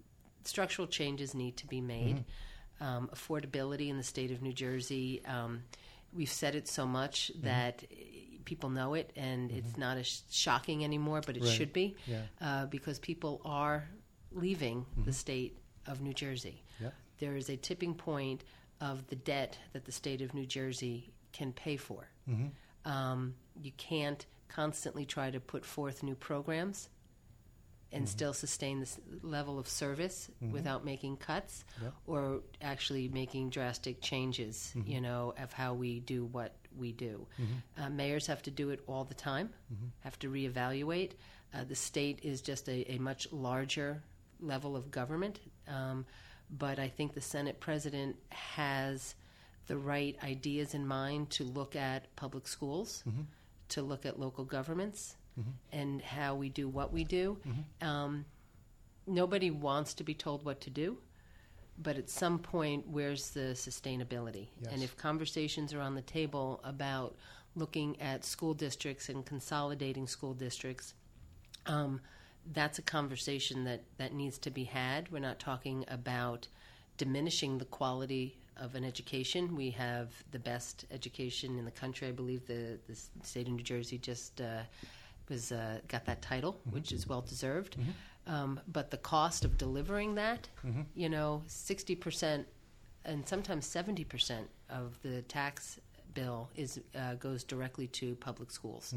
[0.45, 2.25] structural changes need to be made.
[2.81, 5.23] Um, affordability in the state of New Jersey.
[5.25, 5.63] Um,
[6.13, 7.95] we've said it so much that eh,
[8.45, 9.81] people know it, and it's mm-hmm.
[9.81, 11.53] not as shocking anymore, but it Right.
[11.53, 12.23] should be Yeah.
[12.41, 13.89] uh, because people are
[14.31, 15.11] leaving the mm-hmm.
[15.13, 16.63] state of New Jersey.
[16.81, 16.95] Yep.
[17.19, 18.45] There is a tipping point
[18.81, 22.09] of the debt that the state of New Jersey can pay for.
[22.29, 22.91] Mm-hmm.
[22.91, 26.89] Um, you can't constantly try to put forth new programs
[27.93, 31.93] and still sustain this level of service without making cuts Yep.
[32.07, 37.27] or actually making drastic changes, you know, of how we do what we do.
[37.79, 39.51] Uh, mayors have to do it all the time,
[40.01, 41.13] have to reevaluate.
[41.55, 44.03] Uh, the state is just a, a much larger
[44.41, 46.05] level of government, um,
[46.51, 49.15] but I think the Senate president has
[49.67, 53.05] the right ideas in mind to look at public schools,
[53.71, 55.17] to look at local governments,
[55.73, 57.39] and how we do what we do.
[57.81, 58.25] Um,
[59.07, 60.99] nobody wants to be told what to do,
[61.79, 64.49] but at some point, where's the sustainability?
[64.61, 64.73] Yes.
[64.73, 67.17] And if conversations are on the table about
[67.55, 70.95] looking at school districts and consolidating school districts,
[71.67, 72.01] um,
[72.53, 75.11] that's a conversation that, that needs to be had.
[75.11, 76.49] We're not talking about
[76.99, 79.57] diminishing the quality of an education.
[79.57, 82.09] We have the best education in the country.
[82.09, 84.63] I believe the, the state of New Jersey just uh,
[85.29, 87.77] was uh, got that title, which is well deserved.
[88.27, 90.49] Um, but the cost of delivering that,
[90.95, 92.47] you know, sixty percent
[93.05, 95.81] and sometimes seventy percent of the tax
[96.15, 98.95] bill is uh, goes directly to public schools,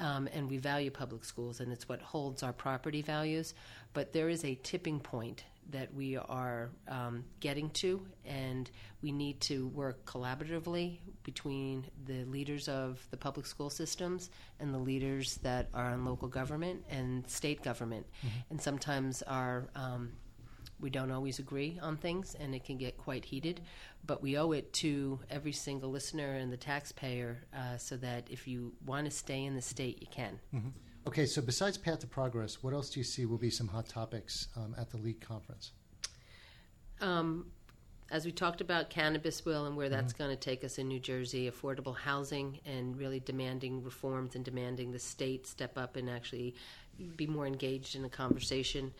[0.00, 3.54] um, and we value public schools, and it's what holds our property values.
[3.94, 8.70] But there is a tipping point that we are um, getting to, and
[9.02, 14.78] we need to work collaboratively between the leaders of the public school systems and the
[14.78, 18.06] leaders that are in local government and state government.
[18.50, 20.12] And sometimes our um,
[20.78, 23.62] we don't always agree on things, and it can get quite heated.
[24.06, 28.46] But we owe it to every single listener and the taxpayer, uh, so that if
[28.46, 30.38] you want to stay in the state, you can.
[31.06, 33.88] Okay, so besides Path to Progress, what else do you see will be some hot
[33.88, 35.70] topics um, at the League conference?
[37.00, 37.46] Um,
[38.10, 40.98] as we talked about cannabis will and where that's going to take us in New
[40.98, 46.54] Jersey, affordable housing and really demanding reforms and demanding the state step up and actually
[47.16, 48.92] be more engaged in the conversation.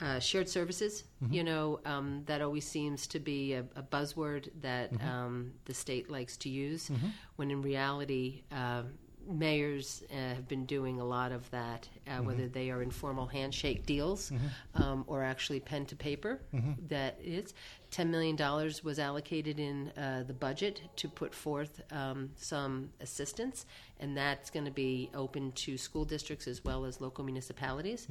[0.00, 4.90] Uh, shared services, you know, um, that always seems to be a, a buzzword that
[5.04, 6.90] um, the state likes to use,
[7.36, 8.82] when in reality, uh,
[9.28, 13.86] mayors uh, have been doing a lot of that, uh, whether they are informal handshake
[13.86, 14.32] deals
[14.74, 16.40] um, or actually pen to paper.
[16.88, 17.54] That is,
[17.90, 23.66] ten million dollars was allocated in uh, the budget to put forth um, some assistance,
[24.00, 28.08] and that's going to be open to school districts as well as local municipalities.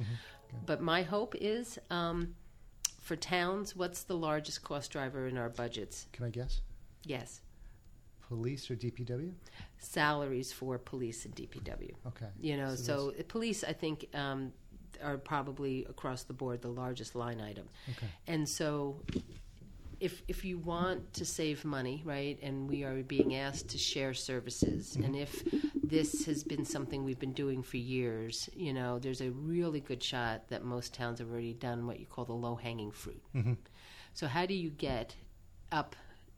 [0.66, 1.78] But my hope is.
[1.90, 2.34] Um,
[3.00, 6.06] for towns, what's the largest cost driver in our budgets?
[6.12, 6.60] Can I guess?
[7.04, 7.40] Yes.
[8.28, 9.32] Police or DPW?
[9.78, 11.92] salaries for police and DPW.
[12.06, 12.26] Okay.
[12.40, 14.52] You know, So so, police, I think, um,
[15.02, 17.66] are probably across the board the largest line item.
[17.90, 18.06] Okay.
[18.28, 19.00] And so,
[20.00, 24.14] if if you want to save money, right, and we are being asked to share
[24.14, 25.04] services, Mm-hmm.
[25.04, 25.42] and if
[25.84, 30.02] this has been something we've been doing for years, you know, there's a really good
[30.02, 33.22] shot that most towns have already done what you call the low hanging fruit.
[33.34, 33.54] Mm-hmm.
[34.14, 35.14] So, how do you get
[35.70, 35.94] up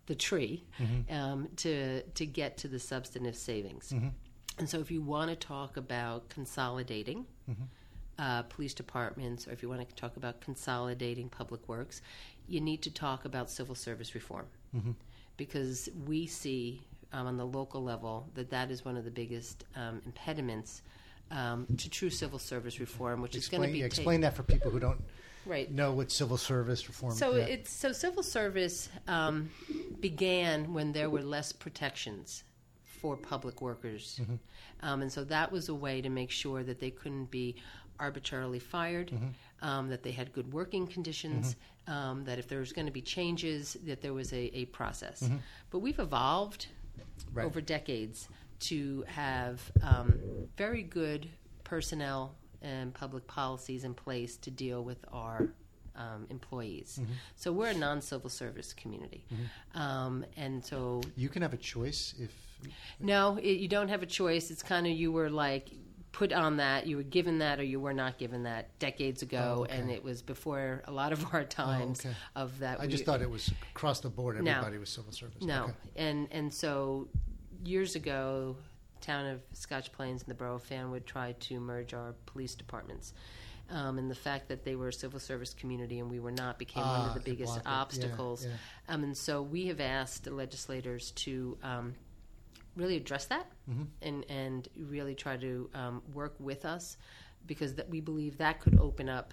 [0.07, 1.15] the tree Mm-hmm.
[1.15, 3.93] um, to to get to the substantive savings?
[3.93, 4.09] Mm-hmm.
[4.59, 7.65] And so, if you want to talk about consolidating Mm-hmm.
[8.19, 12.01] uh, police departments, or if you want to talk about consolidating public works,
[12.49, 14.93] you need to talk about civil service reform Mm-hmm.
[15.37, 19.65] because we see um, on the local level that that is one of the biggest
[19.77, 20.83] um, impediments
[21.31, 24.71] um, to true civil service reform, which is going to be explain that for people
[24.71, 25.01] who don't
[25.47, 25.71] right.
[25.71, 27.15] know what civil service reform.
[27.15, 27.45] So yeah.
[27.45, 29.51] it's so civil service um,
[30.01, 32.45] began when there were less protections
[32.85, 34.35] for public workers, Mm-hmm.
[34.87, 37.57] um, and so that was a way to make sure that they couldn't be
[38.01, 39.67] arbitrarily fired, Mm-hmm.
[39.69, 43.03] um, that they had good working conditions, um, that if there was going to be
[43.03, 45.29] changes, that there was a, a process.
[45.71, 47.39] But we've evolved Mm-hmm.
[47.39, 47.47] Right.
[47.47, 48.29] over decades
[48.61, 50.15] to have um,
[50.57, 51.29] very good
[51.65, 55.49] personnel and public policies in place to deal with our
[55.97, 56.99] um, employees.
[57.01, 57.13] Mm-hmm.
[57.37, 59.25] So we're a non-civil service community,
[59.75, 62.33] um, and so you can have a choice if
[62.99, 64.51] no, it, you don't have a choice.
[64.51, 65.71] It's kind of you were like
[66.13, 69.57] put on that, you were given that, or you were not given that decades ago,
[69.59, 69.77] Oh, okay.
[69.77, 72.15] and it was before a lot of our times okay.
[72.37, 72.81] of that.
[72.81, 74.41] I just thought it was across the board.
[74.43, 74.51] No.
[74.51, 75.43] Everybody was civil service.
[75.43, 75.73] No, Okay.
[75.97, 77.09] and and so
[77.65, 78.57] years ago,
[79.05, 83.13] town of Scotch Plains and the borough of Fanwood tried to merge our police departments.
[83.71, 86.59] Um, and the fact that they were a civil service community and we were not
[86.59, 87.63] became one Ah, of the biggest it.
[87.65, 88.45] Yeah, obstacles.
[88.45, 88.53] yeah.
[88.95, 91.95] Um, and so we have asked the legislators to um,
[92.77, 93.85] really address that Mm-hmm.
[94.03, 96.99] and, and really try to um, work with us
[97.47, 99.33] because that we believe that could open up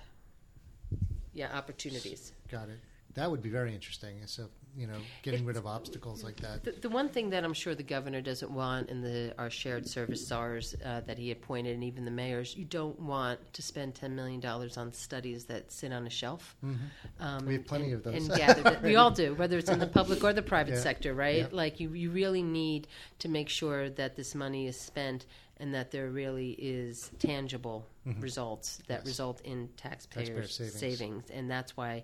[1.33, 2.31] yeah opportunities.
[2.49, 2.79] Got it.
[3.15, 4.15] That would be very interesting.
[4.25, 6.63] So you know, getting rid of obstacles like that.
[6.63, 9.87] The, the one thing that I'm sure the governor doesn't want, and the our shared
[9.87, 13.95] service czars uh, that he appointed, and even the mayors, you don't want to spend
[13.95, 16.55] ten million dollars on studies that sit on a shelf.
[16.63, 16.79] Um,
[17.19, 17.47] Mm-hmm.
[17.47, 18.27] We have plenty and, of those.
[18.27, 20.79] And gather we all do, whether it's in the public or the private Yeah.
[20.81, 21.37] sector, right?
[21.37, 21.47] Yeah.
[21.51, 22.87] Like you, you really need
[23.19, 25.25] to make sure that this money is spent
[25.57, 27.85] and that there really is tangible
[28.19, 29.01] results that Mm-hmm.
[29.01, 29.05] Yes.
[29.07, 30.97] result in taxpayers' Taxpayer savings.
[30.99, 32.03] savings, and that's why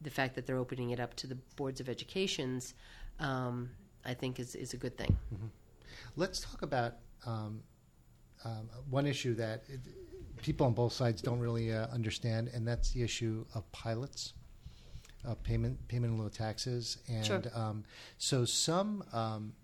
[0.00, 2.74] the fact that they're opening it up to the boards of educations,
[3.20, 3.70] um,
[4.04, 5.16] I think, is is a good thing.
[6.16, 7.62] Let's talk about um,
[8.44, 9.80] um, one issue that it,
[10.42, 14.34] people on both sides don't really uh, understand, and that's the issue of pilots,
[15.26, 17.42] uh, payment payment in lieu of taxes, and Sure.
[17.54, 17.84] um,
[18.18, 19.04] so some.
[19.12, 19.54] Um,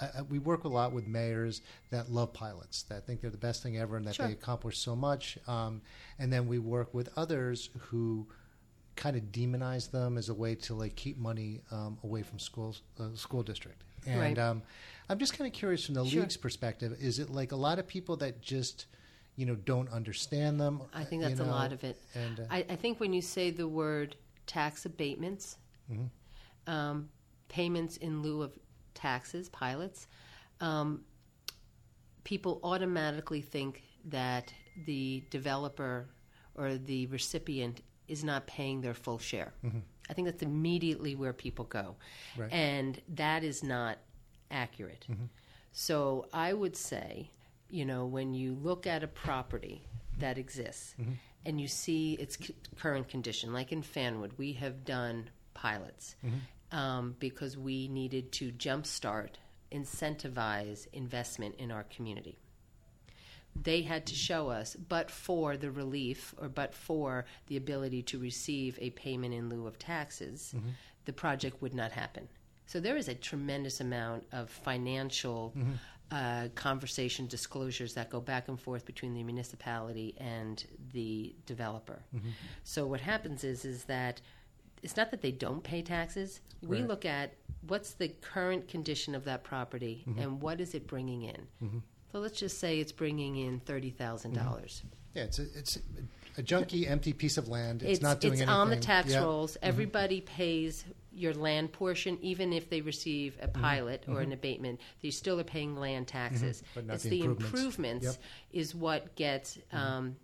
[0.00, 3.36] I, I, we work a lot with mayors that love pilots, that think they're the
[3.36, 4.26] best thing ever, and that Sure.
[4.26, 5.38] they accomplish so much.
[5.48, 5.82] Um,
[6.20, 8.28] and then we work with others who
[8.98, 12.82] kind of demonize them as a way to like keep money um, away from schools,
[13.00, 13.84] uh, school district.
[14.06, 14.38] And Right.
[14.38, 14.62] um,
[15.08, 16.20] I'm just kind of curious from the Sure.
[16.22, 16.96] league's perspective.
[17.00, 18.86] Is it like a lot of people that just,
[19.36, 20.82] you know, don't understand them?
[20.92, 21.96] I think you that's a lot of it.
[22.14, 25.56] And uh, I, I think when you say the word tax abatements,
[25.90, 26.70] Mm-hmm.
[26.70, 27.08] um,
[27.48, 28.52] payments in lieu of
[28.94, 30.06] taxes, pilots,
[30.60, 31.02] um,
[32.24, 34.52] people automatically think that
[34.86, 36.08] the developer
[36.56, 39.52] or the recipient is not paying their full share.
[40.10, 41.96] I think that's immediately where people go.
[42.32, 42.40] Mm-hmm.
[42.40, 42.52] Right.
[42.52, 43.98] And that is not
[44.50, 45.06] accurate.
[45.72, 47.30] So I would say,
[47.68, 49.82] you know, when you look at a property
[50.18, 50.94] that exists
[51.44, 56.16] and you see its c- current condition, like in Fanwood, we have done pilots
[56.72, 59.34] um, because we needed to jumpstart,
[59.70, 62.38] incentivize investment in our community
[63.62, 68.18] they had to show us, but for the relief or but for the ability to
[68.18, 70.70] receive a payment in lieu of taxes, mm-hmm.
[71.04, 72.28] the project would not happen.
[72.66, 75.72] So there is a tremendous amount of financial mm-hmm.
[76.10, 82.02] uh, conversation disclosures that go back and forth between the municipality and the developer.
[82.14, 82.28] Mm-hmm.
[82.64, 84.20] So what happens is is that
[84.82, 86.40] it's not that they don't pay taxes.
[86.62, 86.88] We Right.
[86.88, 87.34] look at
[87.66, 91.80] what's the current condition of that property and what is it bringing in.
[92.12, 94.82] So let's just say it's bringing in thirty dollars.
[95.14, 95.78] yeah, it's a, it's
[96.38, 97.82] a junky, empty piece of land.
[97.82, 98.48] It's, It's not doing anything.
[98.48, 98.60] it's anything.
[98.60, 99.56] on the tax rolls.
[99.62, 103.60] Everybody pays your land portion, even if they receive a Mm-hmm.
[103.60, 104.80] pilot or an abatement.
[105.02, 106.62] They still are paying land taxes.
[106.74, 108.04] But not it's the improvements.
[108.04, 108.14] Yep.
[108.14, 108.58] Mm-hmm.
[108.60, 110.16] is what gets um,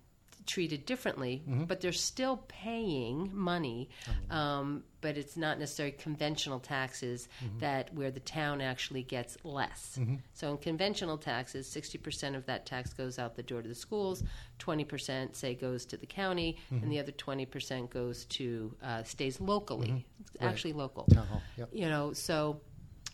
[0.45, 1.63] treated differently, mm-hmm.
[1.63, 3.89] but they're still paying money,
[4.29, 7.59] um, but it's not necessarily conventional taxes mm-hmm.
[7.59, 9.97] that where the town actually gets less.
[9.99, 10.15] Mm-hmm.
[10.33, 13.75] So in conventional taxes, sixty percent of that tax goes out the door to the
[13.75, 14.23] schools,
[14.59, 19.03] twenty percent say goes to the county, and the other twenty percent goes to uh,
[19.03, 19.91] stays locally.
[19.91, 20.05] Right.
[20.49, 21.05] actually local.
[21.05, 21.41] Town hall.
[21.57, 21.69] Yep.
[21.71, 22.61] You know, so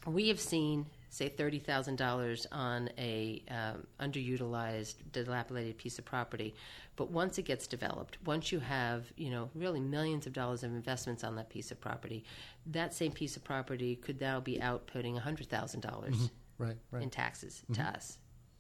[0.05, 6.55] we have seen, say, thirty thousand dollars on a um, underutilized, dilapidated piece of property,
[6.95, 10.71] but once it gets developed, once you have, you know, really millions of dollars of
[10.71, 12.23] investments on that piece of property,
[12.65, 16.77] that same piece of property could now be outputting hundred thousand dollars Right.
[16.91, 17.03] Right.
[17.03, 18.17] in taxes to us.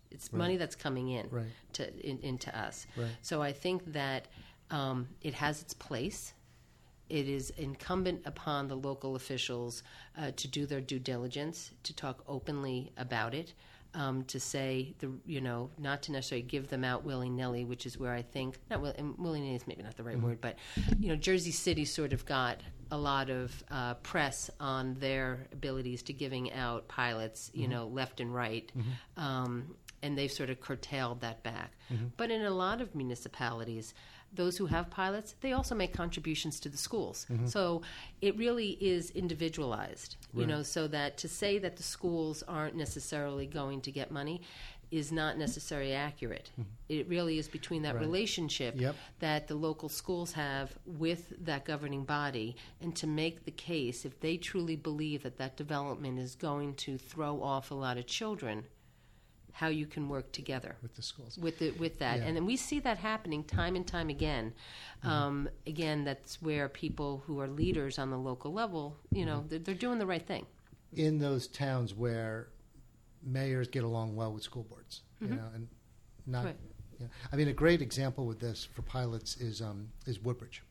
[0.09, 1.45] It's money that's coming in Right.
[1.73, 2.85] to in, into us.
[2.97, 3.07] Right.
[3.21, 4.27] So I think that
[4.71, 6.33] um, it has its place.
[7.11, 9.83] It is incumbent upon the local officials
[10.17, 13.53] uh, to do their due diligence, to talk openly about it,
[13.93, 17.85] um, to say the you know not to necessarily give them out willy nilly, which
[17.85, 20.55] is where I think not will, willy nilly is maybe not the right word, but
[20.99, 26.03] you know Jersey City sort of got a lot of uh, press on their abilities
[26.03, 28.71] to giving out pilots, you know, left and right.
[29.17, 31.73] Um, and they've sort of curtailed that back.
[32.17, 33.93] But in a lot of municipalities,
[34.33, 37.25] those who have pilots, they also make contributions to the schools.
[37.31, 37.47] Mm-hmm.
[37.47, 37.81] So
[38.21, 43.45] it really is individualized, you know, so that to say that the schools aren't necessarily
[43.45, 44.41] going to get money
[44.91, 46.51] is not necessarily accurate.
[46.53, 46.69] Mm-hmm.
[46.89, 48.95] It really is between that relationship Yep.
[49.19, 54.19] that the local schools have with that governing body and to make the case if
[54.19, 58.65] they truly believe that that development is going to throw off a lot of children
[59.53, 61.37] how you can work together With the schools.
[61.37, 62.25] with the, with that Yeah.
[62.25, 64.53] and then we see that happening time and time again
[65.03, 69.59] um, again that's where people who are leaders on the local level you know they're,
[69.59, 70.45] they're doing the right thing
[70.93, 72.47] in those towns where
[73.23, 75.67] mayors get along well with school boards, you know, and
[76.25, 76.45] not.
[76.45, 76.55] Right.
[76.99, 80.63] You know, I mean, a great example with this for pilots is um, is Woodbridge.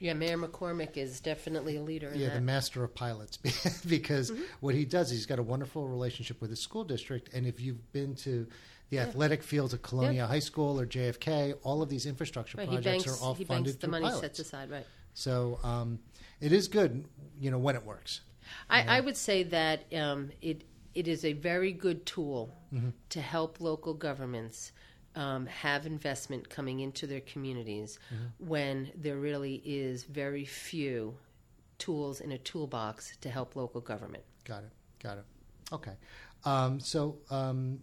[0.00, 2.34] Yeah mayor McCormac is definitely a leader in Yeah, that.
[2.34, 3.36] the master of pilots,
[3.86, 7.60] because what he does he's got a wonderful relationship with his school district, and if
[7.60, 8.46] you've been to
[8.90, 13.04] the athletic fields at Colonia High School or JFK, all of these infrastructure right, projects
[13.04, 14.20] banks are all he funded banks the through money pilots.
[14.20, 14.86] sets aside right.
[15.14, 15.98] So um,
[16.40, 17.04] it is good,
[17.38, 18.22] you know, when it works.
[18.68, 22.52] I, I would say that um, it it is a very good tool
[23.10, 24.72] to help local governments
[25.16, 27.98] um, have investment coming into their communities
[28.38, 31.14] when there really is very few
[31.78, 34.22] tools in a toolbox to help local government.
[34.44, 34.70] Got it.
[35.02, 35.24] Got it.
[35.72, 35.92] Okay.
[36.44, 37.80] Um, so um,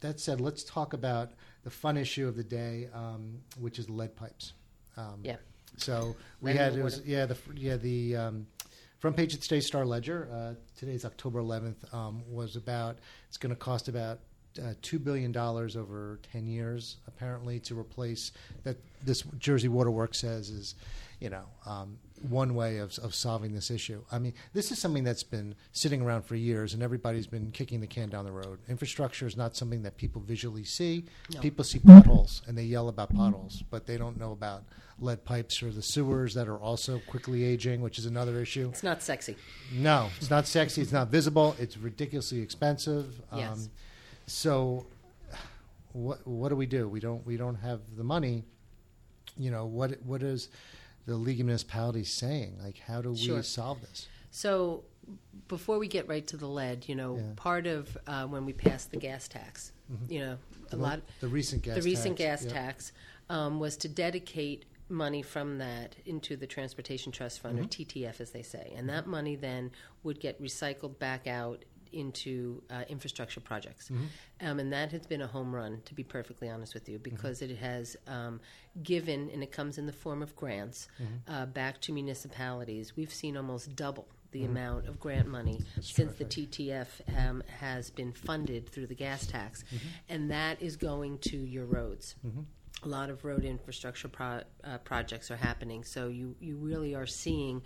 [0.00, 1.32] that said, let's talk about
[1.64, 4.54] the fun issue of the day, um, which is lead pipes.
[4.96, 5.36] Um, Yeah.
[5.76, 8.46] So we had it was yeah the yeah the um,
[8.98, 10.28] front page of today's Star Ledger.
[10.30, 14.20] Uh, today's October 11th um, was about it's going to cost about
[14.58, 18.32] uh, two billion dollars over 10 years apparently to replace
[18.64, 20.74] that this Jersey Waterworks says is
[21.20, 24.02] you know um, one way of, of solving this issue.
[24.12, 27.80] I mean, this is something that's been sitting around for years, and everybody's been kicking
[27.80, 28.58] the can down the road.
[28.68, 31.04] Infrastructure is not something that people visually see.
[31.32, 31.40] No.
[31.40, 34.64] People see potholes and they yell about potholes, but they don't know about
[34.98, 38.68] lead pipes or the sewers that are also quickly aging, which is another issue.
[38.70, 39.36] It's not sexy.
[39.72, 40.82] No, it's not sexy.
[40.82, 41.56] It's not visible.
[41.58, 43.20] It's ridiculously expensive.
[43.32, 43.68] Um, Yes.
[44.26, 44.86] So,
[45.92, 46.88] what what do we do?
[46.88, 48.44] We don't we don't have the money.
[49.36, 50.48] You know what what is
[51.06, 52.58] the League of Municipalities saying?
[52.62, 53.42] Like, how do we Sure.
[53.42, 54.06] solve this?
[54.30, 54.84] So
[55.48, 57.22] before we get right to the lead, you know, Yeah.
[57.36, 59.72] part of uh, when we passed the gas tax,
[60.08, 60.36] you know,
[60.68, 62.60] a The, lot the recent gas the recent tax, gas yeah.
[62.60, 62.92] tax
[63.28, 67.82] um, was to dedicate money from that into the Transportation Trust Fund, or Mm-hmm.
[68.04, 69.70] TTF as they say, and that money then
[70.02, 74.46] would get recycled back out into uh, infrastructure projects, Mm-hmm.
[74.46, 77.42] um, and that has been a home run, to be perfectly honest with you, because
[77.42, 78.40] it has um,
[78.82, 81.32] given, and it comes in the form of grants, Mm-hmm.
[81.34, 82.96] uh, back to municipalities.
[82.96, 86.86] We've seen almost double the amount of grant money since the TTF
[87.18, 89.64] um, has been funded through the gas tax,
[90.08, 92.14] and that is going to your roads.
[92.84, 97.06] A lot of road infrastructure pro- uh, projects are happening, so you, you really are
[97.06, 97.60] seeing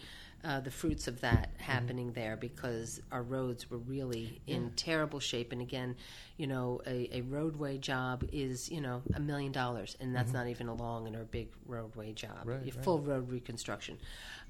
[0.44, 5.52] uh, the fruits of that happening there because our roads were really in terrible shape.
[5.52, 5.96] And again,
[6.36, 10.46] you know, a, a roadway job is you know a million dollars, and that's not
[10.48, 12.84] even a long and or big roadway job, Right, right.
[12.84, 13.98] full road reconstruction.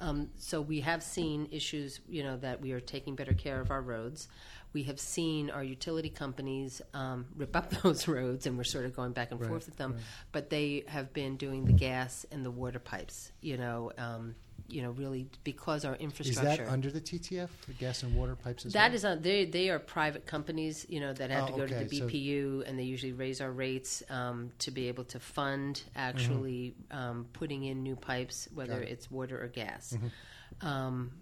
[0.01, 3.71] Um, so we have seen issues, you know, that we are taking better care of
[3.71, 4.29] our roads.
[4.73, 8.97] We have seen our utility companies um, rip up those roads, and we're sort of
[8.97, 9.97] going back and Right, forth with them.
[10.33, 13.93] But they have been doing the gas and the water pipes, you know.
[13.97, 14.35] Um,
[14.69, 18.35] you know, really because our infrastructure Is that under the TTF, the gas and water
[18.35, 18.95] pipes as That well?
[18.95, 19.23] is on.
[19.23, 21.97] They they are private companies, you know, that have Oh, to go to okay, the
[21.99, 26.75] so- BPU, and they usually raise our rates um, to be able to fund actually
[26.91, 28.83] um, putting in new pipes, whether Mm-hmm.
[28.83, 28.85] It.
[28.87, 28.93] Mm-hmm.
[28.95, 29.97] it's water or gas.
[30.61, 31.13] Um,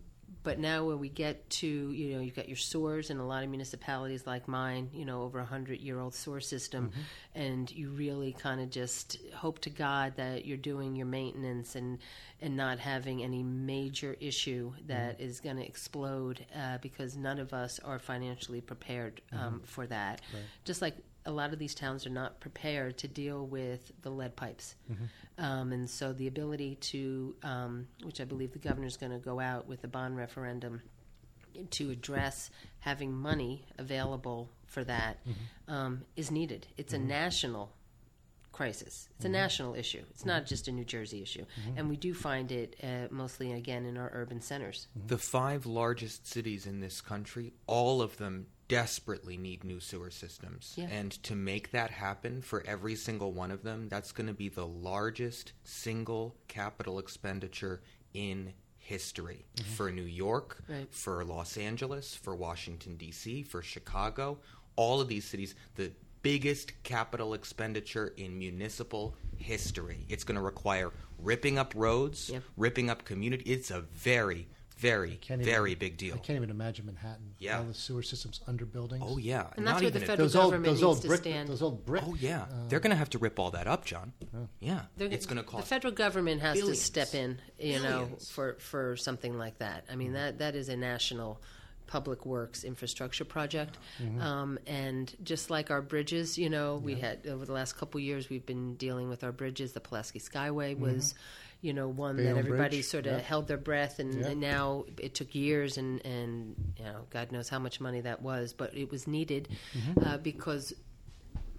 [0.42, 3.44] but now, when we get to you know, you've got your sewers in a lot
[3.44, 7.40] of municipalities like mine, you know, over a hundred year old sewer system, Mm-hmm.
[7.40, 11.98] and you really kind of just hope to God that you're doing your maintenance and
[12.40, 17.52] and not having any major issue that is going to explode uh, because none of
[17.52, 20.20] us are financially prepared um, for that.
[20.64, 24.34] Just like a lot of these towns are not prepared to deal with the lead
[24.36, 24.74] pipes.
[25.38, 29.40] Um, and so the ability to, um, which I believe the governor's going to go
[29.40, 30.82] out with a bond referendum
[31.70, 32.50] to address
[32.80, 35.18] having money available for that,
[35.68, 36.66] um, is needed.
[36.76, 37.72] It's a national
[38.52, 39.08] crisis.
[39.16, 40.02] It's a national issue.
[40.10, 41.44] It's not just a New Jersey issue.
[41.76, 44.88] And we do find it uh, mostly, again, in our urban centers.
[45.06, 50.74] The five largest cities in this country, all of them desperately need new sewer systems.
[50.76, 50.86] Yeah.
[50.90, 54.48] And to make that happen for every single one of them, that's going to be
[54.48, 57.82] the largest single capital expenditure
[58.14, 59.70] in history mm-hmm.
[59.74, 60.92] for New York, Right.
[60.92, 64.38] for Los Angeles, for Washington, D.C., for Chicago.
[64.76, 65.92] All of these cities, the
[66.22, 70.06] biggest capital expenditure in municipal history.
[70.08, 72.42] It's going to require ripping up roads, Yep.
[72.56, 73.44] ripping up community.
[73.50, 74.48] It's a very,
[74.82, 76.14] very, Can't even- very big deal.
[76.16, 77.34] I can't even imagine Manhattan.
[77.38, 77.58] Yeah.
[77.58, 79.02] All the sewer systems under buildings.
[79.06, 81.16] Oh yeah, And that's Not where the federal Those old, government those needs old to
[81.16, 81.48] stand.
[81.48, 82.02] those old brick.
[82.06, 84.12] Oh yeah, uh, they're going to have to rip all that up, John.
[84.60, 85.64] Yeah, They're- it's going to cost.
[85.64, 86.78] The federal government has billions.
[86.80, 89.84] to step in, you know, for for something like that.
[89.90, 91.40] I mean, that that is a national
[91.86, 93.76] public works infrastructure project,
[94.20, 98.30] um, and just like our bridges, you know, we had over the last couple years
[98.30, 99.72] we've been dealing with our bridges.
[99.72, 101.14] The Pulaski Skyway was.
[101.62, 103.18] You know, one that everybody Bridge, sort of yeah.
[103.20, 104.26] held their breath, and, Yeah.
[104.28, 108.20] and now it took years, and and you know, God knows how much money that
[108.20, 109.48] was, but it was needed
[110.04, 110.74] uh, because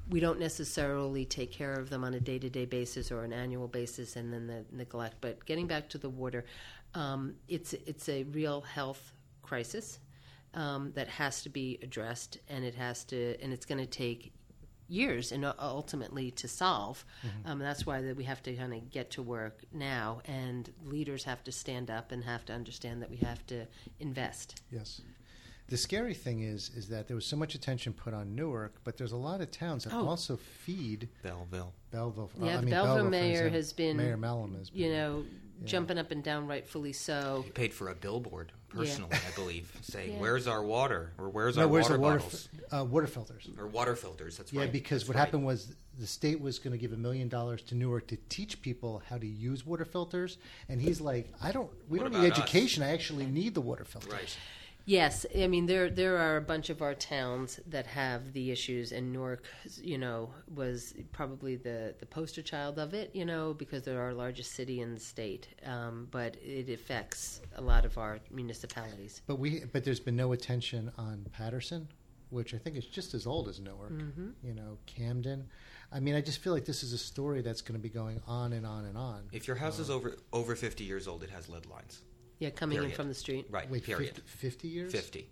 [0.09, 3.31] we don't necessarily take care of them on a day to day basis or an
[3.31, 5.15] annual basis and then the neglect.
[5.21, 6.43] But getting back to the water,
[6.93, 9.99] um, it's it's a real health crisis
[10.53, 14.33] um, that has to be addressed, and it has to, and it's going to take
[14.93, 17.03] years and uh, ultimately to solve.
[17.45, 21.23] Um, that's why that we have to kind of get to work now, and leaders
[21.23, 23.65] have to stand up and have to understand that we have to
[23.99, 24.61] invest.
[24.71, 25.01] Yes.
[25.69, 28.97] The scary thing is, is that there was so much attention put on Newark, but
[28.97, 30.07] there's a lot of towns that Oh.
[30.07, 31.73] also feed Belleville.
[31.89, 32.29] Belleville.
[32.39, 34.81] Yeah, I mean, Belleville for mayor has been, Mayor Melham has been.
[34.83, 35.25] you know,
[35.65, 37.41] jumping up and down, rightfully so.
[37.45, 40.19] He paid for a billboard personally, I believe, saying Yeah.
[40.19, 43.07] "Where's our water?" or "Where's no, our where's water the water, bottles?" fi- uh, water
[43.07, 43.49] filters?
[43.57, 44.37] or water filters.
[44.37, 44.65] That's Yeah, right.
[44.67, 45.25] Yeah, because That's what right.
[45.25, 48.61] happened was the state was going to give a million dollars to Newark to teach
[48.61, 50.37] people how to use water filters,
[50.69, 51.69] and he's like, "I don't.
[51.87, 52.81] We What don't need about us?" education.
[52.83, 54.37] I actually need the water filters." Right.
[54.85, 58.91] Yes, I mean there there are a bunch of our towns that have the issues,
[58.91, 59.45] and Newark,
[59.81, 64.13] you know, was probably the the poster child of it, you know, because they're our
[64.13, 65.47] largest city in the state.
[65.65, 69.21] Um, but it affects a lot of our municipalities.
[69.25, 71.87] But we, but there's been no attention on Paterson,
[72.29, 73.93] which I think is just as old as Newark.
[73.93, 74.29] Mm-hmm.
[74.43, 75.47] You know, Camden.
[75.93, 78.19] I mean, I just feel like this is a story that's going to be going
[78.27, 79.23] on and on and on.
[79.31, 82.01] If your house is over over 50 years old, it has lead lines.
[82.39, 82.95] Yeah, coming in Period.
[82.97, 83.45] from the street.
[83.49, 83.69] Right.
[83.69, 84.15] Wait, period.
[84.15, 84.91] 50, 50 years?
[84.91, 85.29] 50.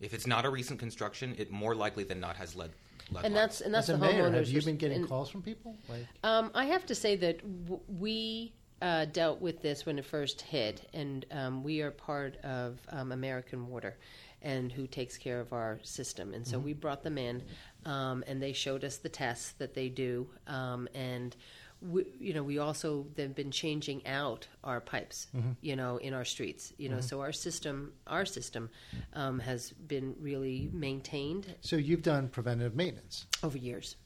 [0.00, 2.70] If it's not a recent construction, it more likely than not has lead.
[3.10, 4.34] lead And that's and that's As a the mayor, homeowners.
[4.34, 5.76] have you res- been getting and- calls from people?
[5.88, 10.06] Like, Um, I have to say that w- we uh, dealt with this when it
[10.06, 13.98] first hit, and um, we are part of um, American Water,
[14.40, 16.32] and who takes care of our system.
[16.32, 17.42] And so we brought them in,
[17.84, 21.36] um, and they showed us the tests that they do, um, and.
[21.82, 25.28] We, you know, we also they've been changing out our pipes,
[25.62, 26.72] you know, in our streets.
[26.76, 28.68] You know, so our system, our system,
[29.14, 33.26] um, has been really maintained so you've done preventative maintenance.
[33.42, 33.96] over years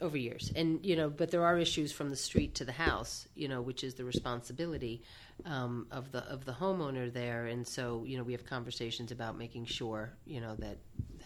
[0.00, 3.26] over years and you know but there are issues from the street to the house
[3.34, 5.02] you know which is the responsibility
[5.44, 9.36] um, of the of the homeowner there and so you know we have conversations about
[9.36, 10.76] making sure you know that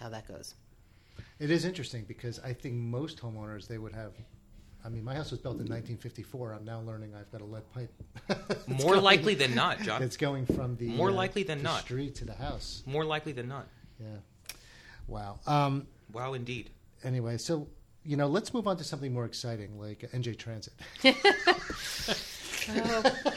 [0.01, 0.55] how that goes
[1.39, 4.13] It is interesting because I think most homeowners they would have.
[4.85, 6.55] I mean, my house was built in 1954.
[6.55, 7.93] I'm now learning I've got a lead pipe.
[8.67, 10.03] More going- likely than not, John.
[10.03, 11.83] It's going from the More uh, likely than the not.
[11.83, 12.83] street to the house.
[12.87, 13.69] More likely than not.
[14.01, 14.07] Yeah.
[15.07, 15.39] Wow.
[15.47, 16.71] Um, Wow, indeed.
[17.05, 17.69] anyway, so
[18.05, 20.73] you know, let's move on to something more exciting, like NJ Transit.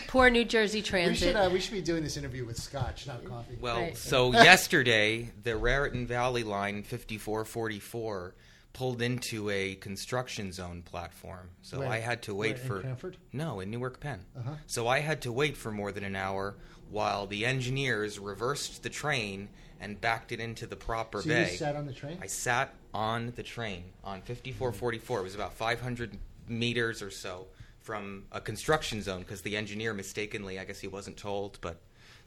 [0.07, 3.07] poor new jersey we transit should uh, we should be doing this interview with scotch,
[3.07, 3.57] not coffee.
[3.59, 3.97] Well, Right.
[3.97, 8.35] so yesterday, the Raritan Valley line 5444
[8.75, 11.49] pulled into a construction zone platform.
[11.61, 11.87] So Where?
[11.87, 13.15] I had to wait for Cranford?
[13.31, 14.19] no in Newark Penn.
[14.37, 14.51] Uh-huh.
[14.67, 16.55] So I had to wait for more than an hour
[16.91, 19.47] while the engineers reversed the train
[19.79, 21.51] and backed it into the proper So bay.
[21.51, 22.17] you sat on the train?
[22.21, 25.19] I sat on the train on 5444.
[25.19, 26.17] It was about 500
[26.49, 27.47] meters or so
[27.79, 31.77] from a construction zone because the engineer mistakenly, I guess he wasn't told, but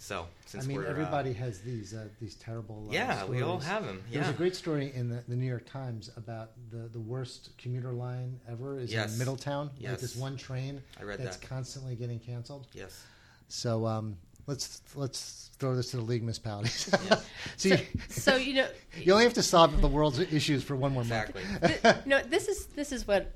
[0.01, 2.87] so since I mean, we're uh, everybody has these uh, these terrible.
[2.89, 4.03] Uh, Yeah, we all have them.
[4.11, 7.51] There was a great story in the, the New York Times about the, the worst
[7.59, 9.13] commuter line ever is Yes.
[9.13, 9.67] in Middletown.
[9.67, 10.01] Like Yes.
[10.01, 11.49] this one train I read that's that.
[11.49, 12.69] constantly getting canceled.
[12.73, 13.05] yes.
[13.49, 16.95] So um, let's let's throw this to the league municipalities.
[17.11, 17.21] Yeah.
[17.57, 18.69] See, So, so you know,
[19.03, 21.43] you only have to solve the world's issues for one more Exactly.
[21.61, 21.83] month.
[21.83, 23.35] th- no, this is this is what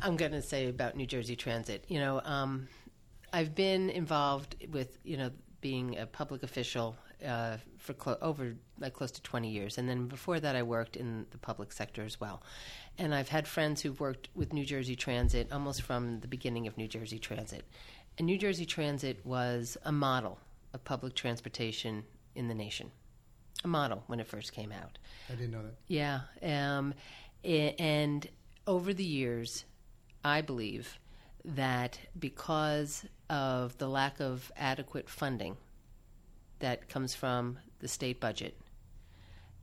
[0.00, 1.84] I'm going to say about New Jersey Transit.
[1.88, 2.68] You know, um,
[3.32, 5.30] I've been involved with you know
[5.62, 6.94] being a public official
[7.26, 10.96] uh, for clo- over like close to 20 years, and then before that, I worked
[10.96, 12.42] in the public sector as well.
[12.98, 16.76] And I've had friends who've worked with New Jersey Transit almost from the beginning of
[16.76, 17.64] New Jersey Transit.
[18.18, 20.38] And New Jersey Transit was a model
[20.74, 22.04] of public transportation
[22.34, 22.90] in the nation,
[23.64, 24.98] a model when it first came out.
[25.30, 25.76] I didn't know that.
[25.86, 26.20] Yeah.
[26.42, 26.92] Um,
[27.44, 28.28] and
[28.66, 29.64] over the years,
[30.24, 30.98] I believe
[31.44, 35.56] that because of the lack of adequate funding
[36.60, 38.56] that comes from the state budget,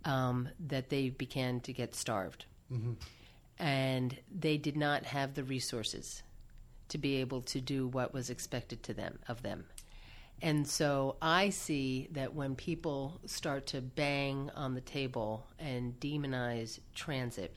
[0.06, 2.46] um, that they began to get starved.
[3.60, 6.24] And they did not have the resources
[6.90, 9.66] to be able to do what was expected to them of them.
[10.42, 16.80] And so I see that when people start to bang on the table and demonize
[16.96, 17.56] transit,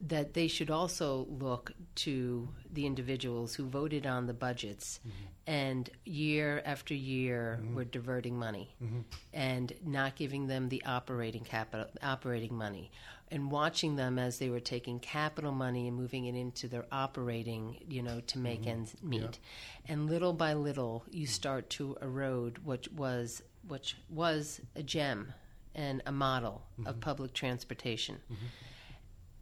[0.00, 5.26] that they should also look to the individuals who voted on the budgets mm-hmm.
[5.46, 7.74] and year after year mm-hmm.
[7.74, 9.00] were diverting money mm-hmm.
[9.34, 12.90] and not giving them the operating capital operating money
[13.30, 17.76] and watching them as they were taking capital money and moving it into their operating
[17.88, 19.38] you know to make ends meet.
[19.86, 25.34] And little by little you start to erode what was which was a gem
[25.74, 28.18] and a model of public transportation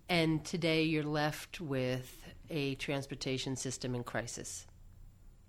[0.09, 4.66] and today you're left with a transportation system in crisis.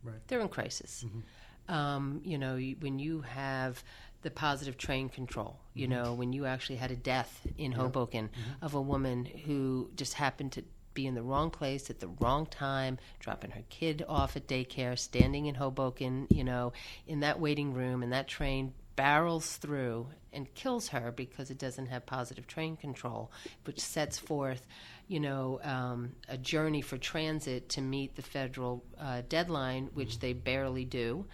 [0.03, 0.19] Right.
[0.27, 1.05] They're in crisis.
[1.05, 1.73] Mm-hmm.
[1.73, 3.83] Um, you know, when you have
[4.21, 6.03] the positive train control, you mm-hmm.
[6.03, 8.65] know, when you actually had a death in Hoboken mm-hmm.
[8.65, 12.45] of a woman who just happened to be in the wrong place at the wrong
[12.47, 16.73] time, dropping her kid off at daycare, standing in Hoboken, you know,
[17.07, 21.85] in that waiting room, and that train barrels through and kills her because it doesn't
[21.85, 23.31] have positive train control,
[23.63, 24.67] which sets forth,
[25.07, 30.33] you know, um, a journey for transit to meet the federal uh, deadline, which they
[30.33, 31.25] barely do.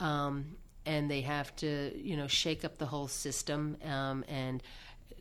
[0.00, 4.60] Um, and they have to, you know, shake up the whole system um, and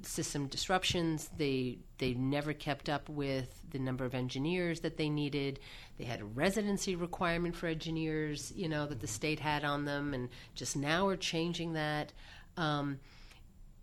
[0.06, 1.30] system disruptions.
[1.38, 5.60] They they never kept up with the number of engineers that they needed.
[5.98, 10.14] They had a residency requirement for engineers, you know, that the state had on them,
[10.14, 12.14] and just now we're changing that.
[12.58, 13.00] Um,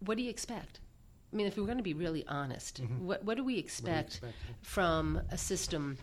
[0.01, 0.81] what do you expect?
[1.33, 4.35] I mean, if we're going to be really honest, what what do we expect, expect?
[4.63, 5.99] from a system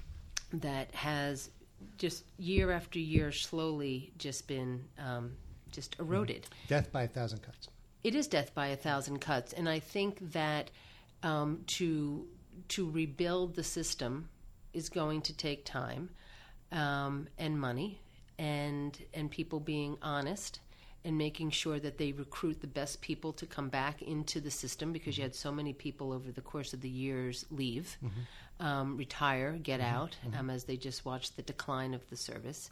[0.53, 1.49] that has
[1.97, 5.34] just year after year slowly just been um,
[5.72, 6.47] just eroded?
[6.68, 7.70] Death by a thousand cuts.
[8.04, 10.72] It is death by a thousand cuts, and I think that
[11.24, 12.28] um, to
[12.70, 14.30] to rebuild the system
[14.74, 16.10] is going to take time
[16.72, 18.00] um, and money,
[18.38, 20.60] and and people being honest
[21.06, 24.91] and making sure that they recruit the best people to come back into the system
[24.91, 27.98] because you had so many people over the course of the years leave,
[28.60, 32.70] um, retire, get out, um, as they just watched the decline of the service.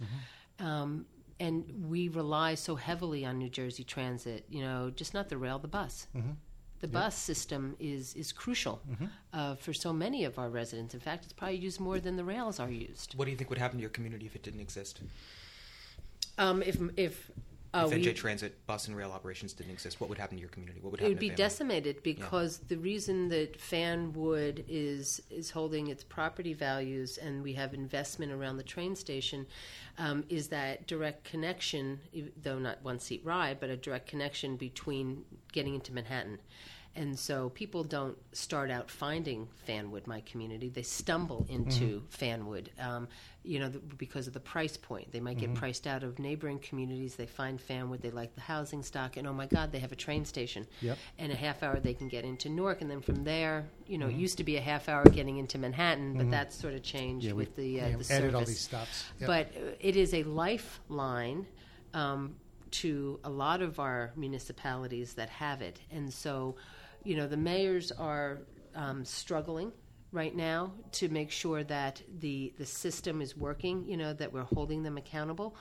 [0.60, 1.06] Um,
[1.40, 5.60] and we rely so heavily on New Jersey Transit, you know, just not the rail,
[5.60, 6.08] the bus.
[6.82, 8.80] The bus system is is crucial
[9.34, 10.94] uh, for so many of our residents.
[10.94, 13.14] In fact, it's probably used more than the rails are used.
[13.16, 15.02] What do you think would happen to your community if it didn't exist?
[16.38, 17.32] Um, if if
[17.76, 20.42] uh, if we, NJ Transit bus and rail operations didn't exist, what would happen to
[20.42, 20.80] your community?
[20.82, 21.12] What would happen?
[21.12, 27.18] it would be decimated because the reason that Fanwood is is holding its property values
[27.18, 29.46] and we have investment around the train station
[29.98, 32.00] um, is that direct connection,
[32.42, 36.40] though not one seat ride, but a direct connection between getting into Manhattan.
[36.98, 40.70] And so people don't start out finding Fanwood, my community.
[40.70, 43.10] They stumble into Fanwood, um,
[43.44, 45.12] you know, the, because of the price point.
[45.12, 47.16] They might get priced out of neighboring communities.
[47.16, 48.02] They find Fanwood.
[48.02, 50.66] They like the housing stock, and oh my God, they have a train station.
[50.82, 50.98] Yep.
[51.20, 54.08] And a half hour they can get into Newark, and then from there, you know,
[54.08, 57.28] it used to be a half hour getting into Manhattan, but that's sort of changed
[57.28, 59.04] Yeah, with the uh, yeah, the we added all these stops.
[59.20, 59.28] Yep.
[59.28, 61.46] But uh, it is a lifeline
[61.94, 62.36] um,
[62.72, 66.56] to a lot of our municipalities that have it, and so,
[67.06, 68.40] you know, the mayors are
[68.76, 69.72] um, struggling
[70.12, 73.86] right now to make sure that the the system is working.
[73.86, 75.56] You know that we're holding them accountable,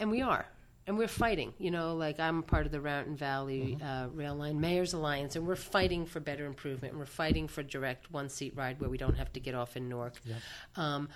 [0.00, 0.46] and we are.
[0.88, 4.60] And we're fighting, you know, like I'm part of the Mountain Valley uh, Rail Line
[4.60, 6.92] Mayors Alliance, and we're fighting for better improvement.
[6.92, 9.76] And we're fighting for direct one seat ride where we don't have to get off
[9.76, 10.14] in Newark.
[10.76, 11.08] Um,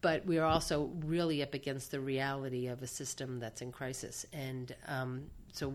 [0.00, 4.24] but we are also really up against the reality of a system that's in crisis.
[4.32, 5.74] And um, so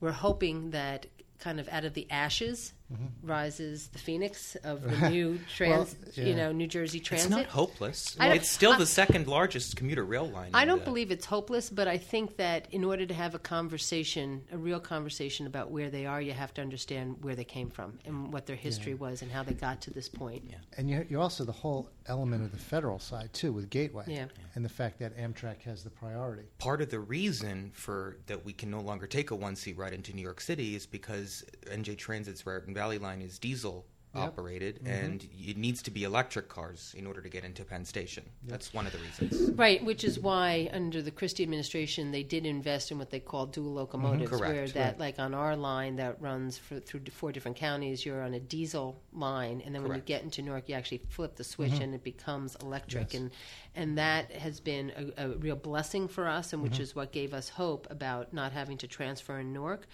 [0.00, 1.06] we're hoping that
[1.38, 3.28] kind of out of the ashes Mm-hmm.
[3.28, 6.24] rises the phoenix of the new trans, yeah.
[6.24, 7.26] you know, New Jersey Transit.
[7.26, 8.16] It's not hopeless.
[8.18, 10.52] I it's still I- the second largest commuter rail line.
[10.54, 13.38] I don't the- believe it's hopeless, but I think that in order to have a
[13.38, 17.68] conversation, a real conversation about where they are, you have to understand where they came
[17.68, 20.44] from and what their history was and how they got to this point.
[20.48, 20.56] Yeah.
[20.78, 24.26] And you you also the whole element of the federal side too with Gateway, Yeah.
[24.54, 26.44] and the fact that Amtrak has the priority.
[26.58, 29.92] part of the reason for that we can no longer take a one seat ride
[29.92, 34.24] into New York City is because NJ Transit's Raritan Valley line is diesel Yep.
[34.24, 34.86] operated mm-hmm.
[34.86, 38.24] and it needs to be electric cars in order to get into Penn Station.
[38.46, 39.50] That's one of the reasons.
[39.50, 43.44] Right, which is why under the Christie administration they did invest in what they call
[43.44, 44.54] dual mm-hmm, locomotives, Correct.
[44.54, 44.98] where that, Right.
[44.98, 48.98] like on our line that runs for, through four different counties, you're on a diesel
[49.12, 51.82] line, and then when you get into Newark, you actually flip the switch mm-hmm.
[51.82, 53.20] and it becomes electric, Yes.
[53.20, 53.30] and
[53.74, 57.34] and that has been a, a real blessing for us, and which is what gave
[57.34, 59.86] us hope about not having to transfer in Newark.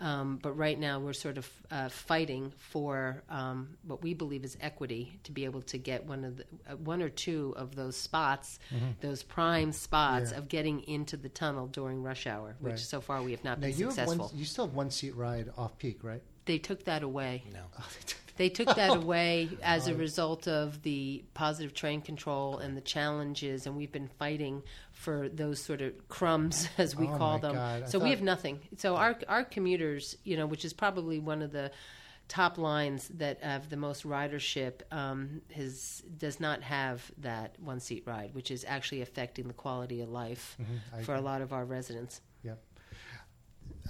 [0.00, 4.56] Um, but right now, we're sort of uh, fighting for um, what we believe is
[4.60, 7.96] equity to be able to get one of the, uh, one or two of those
[7.96, 8.58] spots,
[9.02, 10.38] those prime spots Yeah.
[10.38, 12.78] of getting into the tunnel during rush hour, which Right.
[12.80, 14.26] so far we have not Now been you have successful.
[14.28, 16.22] one, you still have one seat ride off peak, right?
[16.46, 17.44] They took that away.
[17.52, 17.60] No.
[18.40, 23.66] They took that away as a result of the positive train control and the challenges,
[23.66, 24.62] and we've been fighting
[24.92, 27.54] for those sort of crumbs, as we Oh, call my them.
[27.54, 27.82] God.
[27.82, 28.60] I So we thought- have nothing.
[28.78, 31.70] So our our commuters, you know, which is probably one of the
[32.28, 38.04] top lines that have the most ridership, um, has does not have that one seat
[38.06, 40.96] ride, which is actually affecting the quality of life Mm-hmm.
[41.00, 42.22] I for a lot of our residents.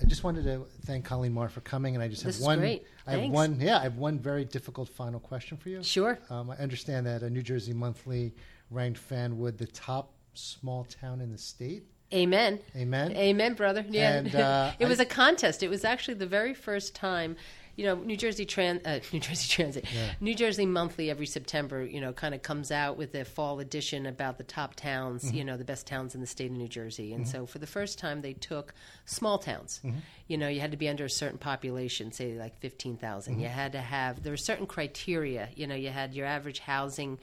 [0.00, 2.60] I just wanted to thank Colleen Mahr for coming, and I just have This one.
[2.60, 3.34] I have Thanks.
[3.34, 3.60] one.
[3.60, 5.82] Yeah, I have one very difficult final question for you.
[5.82, 6.18] Sure.
[6.30, 8.34] Um, I understand that a New Jersey Monthly
[8.70, 11.84] ranked Fanwood the top small town in the state.
[12.12, 12.58] Amen.
[12.74, 13.12] Amen.
[13.12, 13.84] Amen, brother.
[13.88, 14.14] Yeah.
[14.14, 15.62] And, uh, it was I- a contest.
[15.62, 17.36] It was actually the very first time,
[17.80, 20.10] you know, New Jersey Tran- uh, New Jersey Transit, Yeah.
[20.20, 24.04] New Jersey Monthly every September, you know, kind of comes out with a fall edition
[24.04, 25.36] about the top towns, Mm-hmm.
[25.36, 27.14] you know, the best towns in the state of New Jersey.
[27.14, 28.74] And so for the first time, they took
[29.06, 29.80] small towns.
[29.82, 29.98] Mm-hmm.
[30.28, 33.32] You know, you had to be under a certain population, say like 15,000.
[33.32, 33.42] Mm-hmm.
[33.42, 35.48] You had to have, there were certain criteria.
[35.56, 37.18] You know, you had your average housing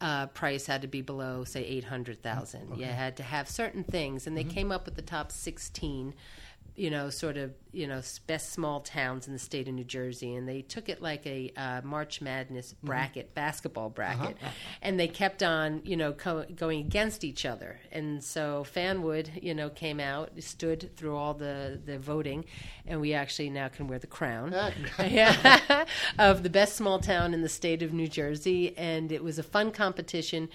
[0.00, 2.78] uh, price had to be below, say, 800,000.
[2.78, 4.26] You had to have certain things.
[4.26, 6.14] And they came up with the top 16
[6.78, 10.34] you know, sort of, you know, best small towns in the state of New Jersey,
[10.36, 14.36] and they took it like a uh, March Madness bracket, basketball bracket,
[14.80, 17.80] and they kept on, you know, co- going against each other.
[17.90, 22.44] And so Fanwood, you know, came out, stood through all the the voting,
[22.86, 24.54] and we actually now can wear the crown.
[26.18, 29.42] Of the best small town in the state of New Jersey, and it was a
[29.42, 30.48] fun competition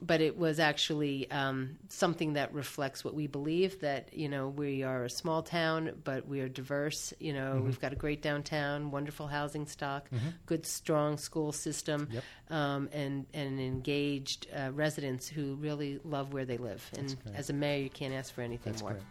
[0.00, 4.82] but it was actually um, something that reflects what we believe that you know we
[4.82, 7.66] are a small town but we are diverse you know Mm-hmm.
[7.66, 10.08] we've got a great downtown wonderful housing stock
[10.46, 12.24] good strong school system Yep.
[12.50, 17.36] um, and and engaged uh, residents who really love where they live and great.
[17.36, 19.02] as a mayor you can't ask for anything That's more great.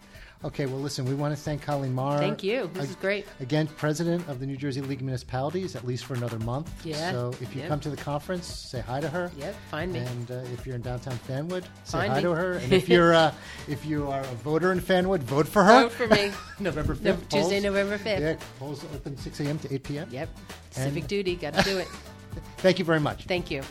[0.43, 2.17] Okay, well, listen, we want to thank Colleen Mahr.
[2.17, 5.85] thank you this is great Again, president of the New Jersey League of Municipalities, at
[5.85, 6.71] least for another month.
[6.83, 7.11] Yeah.
[7.11, 7.69] So if you Yep.
[7.69, 9.31] come to the conference, say hi to her.
[9.37, 12.23] yep find me And uh, if you're in downtown Fanwood, say Find hi me.
[12.23, 12.53] to her.
[12.53, 13.31] And if you're uh,
[13.67, 15.83] if you are a voter in Fanwood, vote for her.
[15.83, 17.01] vote for me November 5th.
[17.03, 17.59] No, Tuesday.
[17.59, 19.59] November 5th Yeah, polls open 6 a.m.
[19.59, 20.07] to 8 p.m.
[20.11, 20.29] yep
[20.75, 21.87] And- civic duty got to do it
[22.57, 23.25] Thank you very much.
[23.25, 23.61] thank you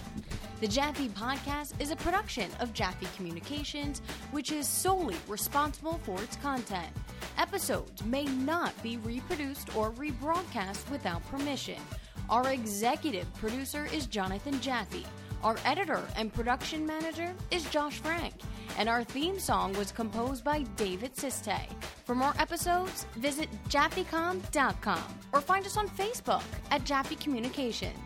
[0.61, 6.37] The Jaffe Podcast is a production of Jaffe Communications, which is solely responsible for its
[6.37, 6.95] content.
[7.39, 11.81] Episodes may not be reproduced or rebroadcast without permission.
[12.29, 15.07] Our executive producer is Jonathan Jaffe.
[15.43, 18.35] Our editor and production manager is Josh Frank.
[18.77, 21.73] And our theme song was composed by David Siste.
[22.05, 27.97] For more episodes, visit jaffecom.com or find us on Facebook at Jaffe Communications.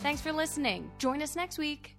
[0.00, 0.90] Thanks for listening.
[0.98, 1.96] Join us next week.